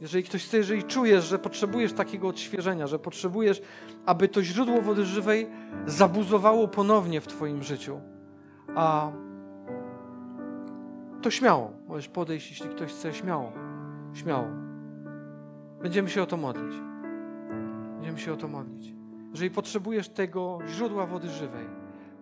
jeżeli 0.02 0.24
ktoś 0.24 0.46
chce, 0.46 0.58
jeżeli 0.58 0.84
czujesz, 0.84 1.26
że 1.26 1.40
potrzebujesz 1.40 1.94
takiego 1.94 2.28
odświeżenia, 2.28 2.88
że 2.88 3.00
potrzebujesz, 3.00 3.62
aby 4.06 4.28
to 4.28 4.44
źródło 4.44 4.82
wody 4.82 5.06
żywej 5.06 5.48
zabuzowało 5.86 6.68
ponownie 6.68 7.22
w 7.22 7.28
Twoim 7.28 7.64
życiu, 7.64 8.02
a 8.76 9.12
to 11.22 11.32
śmiało, 11.32 11.72
możesz 11.88 12.08
podejść, 12.08 12.50
jeśli 12.50 12.70
ktoś 12.70 12.92
chce, 12.92 13.14
śmiało, 13.14 13.52
śmiało. 14.14 14.48
Będziemy 15.82 16.10
się 16.10 16.24
o 16.24 16.26
to 16.26 16.38
modlić. 16.38 16.76
Będziemy 17.96 18.20
się 18.20 18.34
o 18.34 18.38
to 18.38 18.48
modlić. 18.48 18.94
Jeżeli 19.32 19.52
potrzebujesz 19.52 20.10
tego 20.10 20.60
źródła 20.68 21.06
wody 21.06 21.30
żywej, 21.30 21.79